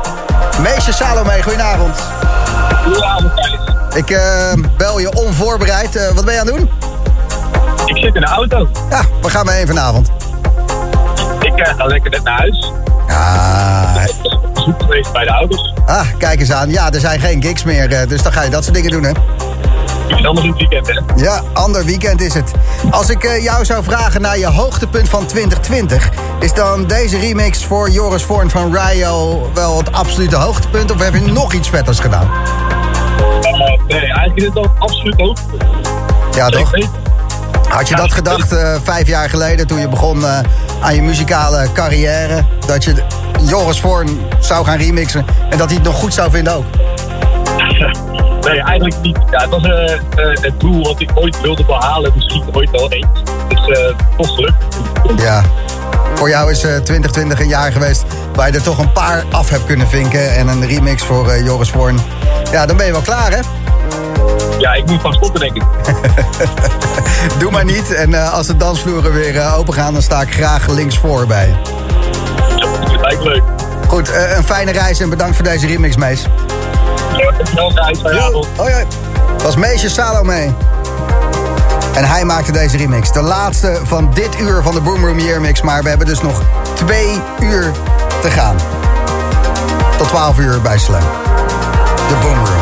Meisje 0.62 0.92
Salome, 0.92 1.42
goedenavond. 1.42 1.96
Goedenavond, 2.84 3.36
Thijs. 3.36 3.58
Ik 3.94 4.10
eh, 4.10 4.52
bel 4.76 4.98
je 4.98 5.12
onvoorbereid. 5.12 5.96
Eh, 5.96 6.14
wat 6.14 6.24
ben 6.24 6.34
je 6.34 6.40
aan 6.40 6.46
het 6.46 6.56
doen? 6.56 6.70
Ik 7.86 7.96
zit 7.96 8.14
in 8.14 8.20
de 8.20 8.26
auto. 8.26 8.68
Ja, 8.90 9.00
waar 9.20 9.30
gaan 9.30 9.46
we 9.46 9.52
heen 9.52 9.66
vanavond? 9.66 10.10
Ik 11.40 11.56
eh, 11.56 11.74
ga 11.76 11.84
lekker 11.84 12.10
net 12.10 12.22
naar 12.22 12.38
huis. 12.38 12.72
Ah, 13.08 14.04
Zoek 14.54 14.82
geweest 14.82 15.12
bij 15.12 15.24
de 15.24 15.32
ouders. 15.32 15.74
ah, 15.86 16.06
kijk 16.18 16.40
eens 16.40 16.52
aan. 16.52 16.70
Ja, 16.70 16.92
er 16.92 17.00
zijn 17.00 17.20
geen 17.20 17.42
gigs 17.42 17.64
meer, 17.64 18.08
dus 18.08 18.22
dan 18.22 18.32
ga 18.32 18.42
je 18.42 18.50
dat 18.50 18.62
soort 18.62 18.74
dingen 18.74 18.90
doen, 18.90 19.02
hè? 19.02 19.12
Het 20.08 20.18
is 20.18 20.26
anders 20.26 20.46
weekend, 20.56 20.86
hè? 20.86 21.22
Ja, 21.22 21.42
ander 21.52 21.84
weekend 21.84 22.20
is 22.20 22.34
het. 22.34 22.52
Als 22.90 23.10
ik 23.10 23.40
jou 23.40 23.64
zou 23.64 23.84
vragen 23.84 24.20
naar 24.20 24.38
je 24.38 24.46
hoogtepunt 24.46 25.08
van 25.08 25.26
2020... 25.26 26.08
is 26.38 26.54
dan 26.54 26.86
deze 26.86 27.18
remix 27.18 27.64
voor 27.64 27.90
Joris 27.90 28.22
Voorn 28.22 28.50
van 28.50 28.76
Rio 28.76 29.50
wel 29.54 29.78
het 29.78 29.92
absolute 29.92 30.36
hoogtepunt... 30.36 30.90
of 30.90 31.02
heb 31.02 31.14
je 31.14 31.20
nog 31.20 31.52
iets 31.52 31.68
vetters 31.68 31.98
gedaan? 31.98 32.30
Eh, 33.42 33.86
nee, 33.86 34.00
eigenlijk 34.00 34.36
is 34.36 34.44
het 34.44 34.58
ook 34.58 34.72
absoluut 34.78 35.20
ook. 35.20 35.36
Ja, 36.34 36.48
toch? 36.48 36.72
Had 37.68 37.88
je 37.88 37.96
dat 37.96 38.12
gedacht 38.12 38.52
eh, 38.52 38.76
vijf 38.82 39.06
jaar 39.06 39.30
geleden 39.30 39.66
toen 39.66 39.80
je 39.80 39.88
begon 39.88 40.24
eh, 40.24 40.38
aan 40.80 40.94
je 40.94 41.02
muzikale 41.02 41.72
carrière? 41.72 42.44
Dat 42.66 42.84
je 42.84 42.94
Joris 43.46 43.80
Voorn 43.80 44.20
zou 44.40 44.64
gaan 44.64 44.78
remixen 44.78 45.26
en 45.50 45.58
dat 45.58 45.66
hij 45.66 45.76
het 45.76 45.84
nog 45.84 45.94
goed 45.94 46.14
zou 46.14 46.30
vinden 46.30 46.54
ook? 46.54 46.64
Nee, 48.40 48.62
eigenlijk 48.62 49.00
niet. 49.02 49.18
Ja, 49.30 49.40
het 49.40 49.50
was 49.50 49.62
eh, 49.64 50.00
het 50.42 50.60
doel 50.60 50.84
wat 50.84 51.00
ik 51.00 51.10
ooit 51.14 51.40
wilde 51.40 51.64
behalen. 51.64 52.12
Misschien 52.14 52.44
ooit 52.52 52.70
wel 52.70 52.92
eens. 52.92 53.22
Dus 53.48 53.68
eh 53.68 53.94
toch 54.16 54.34
gelukt. 54.34 54.64
Ja. 55.16 55.42
Voor 56.18 56.28
jou 56.28 56.50
is 56.50 56.62
eh, 56.62 56.76
2020 56.76 57.40
een 57.40 57.48
jaar 57.48 57.72
geweest 57.72 58.04
waar 58.34 58.46
je 58.50 58.56
er 58.56 58.62
toch 58.62 58.78
een 58.78 58.92
paar 58.92 59.24
af 59.30 59.48
hebt 59.48 59.64
kunnen 59.64 59.88
vinken. 59.88 60.34
En 60.34 60.48
een 60.48 60.66
remix 60.66 61.02
voor 61.02 61.30
eh, 61.30 61.44
Joris 61.44 61.70
Voorn. 61.70 61.98
Ja, 62.52 62.66
dan 62.66 62.76
ben 62.76 62.86
je 62.86 62.92
wel 62.92 63.00
klaar, 63.00 63.30
hè? 63.30 63.40
Ja, 64.58 64.72
ik 64.74 64.86
moet 64.86 65.00
van 65.00 65.12
stoppen, 65.12 65.40
denk 65.40 65.56
ik. 65.56 65.62
Doe 67.38 67.50
maar 67.50 67.64
niet. 67.64 67.94
En 67.94 68.14
eh, 68.14 68.32
als 68.32 68.46
de 68.46 68.56
dansvloeren 68.56 69.12
weer 69.12 69.36
eh, 69.36 69.58
open 69.58 69.74
gaan, 69.74 69.92
dan 69.92 70.02
sta 70.02 70.20
ik 70.20 70.32
graag 70.32 70.68
links 70.68 70.98
voor 70.98 71.26
bij 71.26 71.46
je. 71.48 71.54
Dat 72.90 73.00
lijkt 73.00 73.22
leuk. 73.22 73.42
Goed, 73.88 74.10
eh, 74.10 74.36
een 74.36 74.44
fijne 74.44 74.72
reis 74.72 75.00
en 75.00 75.10
bedankt 75.10 75.36
voor 75.36 75.44
deze 75.44 75.66
remix, 75.66 75.96
Mees. 75.96 76.26
Ja, 77.54 77.68
Thijs. 77.68 78.00
Fijne 78.00 78.20
avond. 78.20 78.46
Hoi, 78.56 78.72
hoi. 78.72 78.84
Was 79.42 79.56
Meesje 79.56 79.88
Salome. 79.88 80.54
En 81.98 82.04
hij 82.04 82.24
maakte 82.24 82.52
deze 82.52 82.76
remix. 82.76 83.12
De 83.12 83.22
laatste 83.22 83.80
van 83.82 84.10
dit 84.14 84.40
uur 84.40 84.62
van 84.62 84.74
de 84.74 84.80
Boom 84.80 85.04
Room 85.04 85.18
Year 85.18 85.40
Mix. 85.40 85.62
Maar 85.62 85.82
we 85.82 85.88
hebben 85.88 86.06
dus 86.06 86.20
nog 86.20 86.42
twee 86.74 87.20
uur 87.40 87.72
te 88.20 88.30
gaan. 88.30 88.56
Tot 89.96 90.08
12 90.08 90.38
uur 90.38 90.60
bij 90.60 90.78
Slam. 90.78 91.00
De 92.08 92.16
Boom 92.22 92.44
Room. 92.44 92.57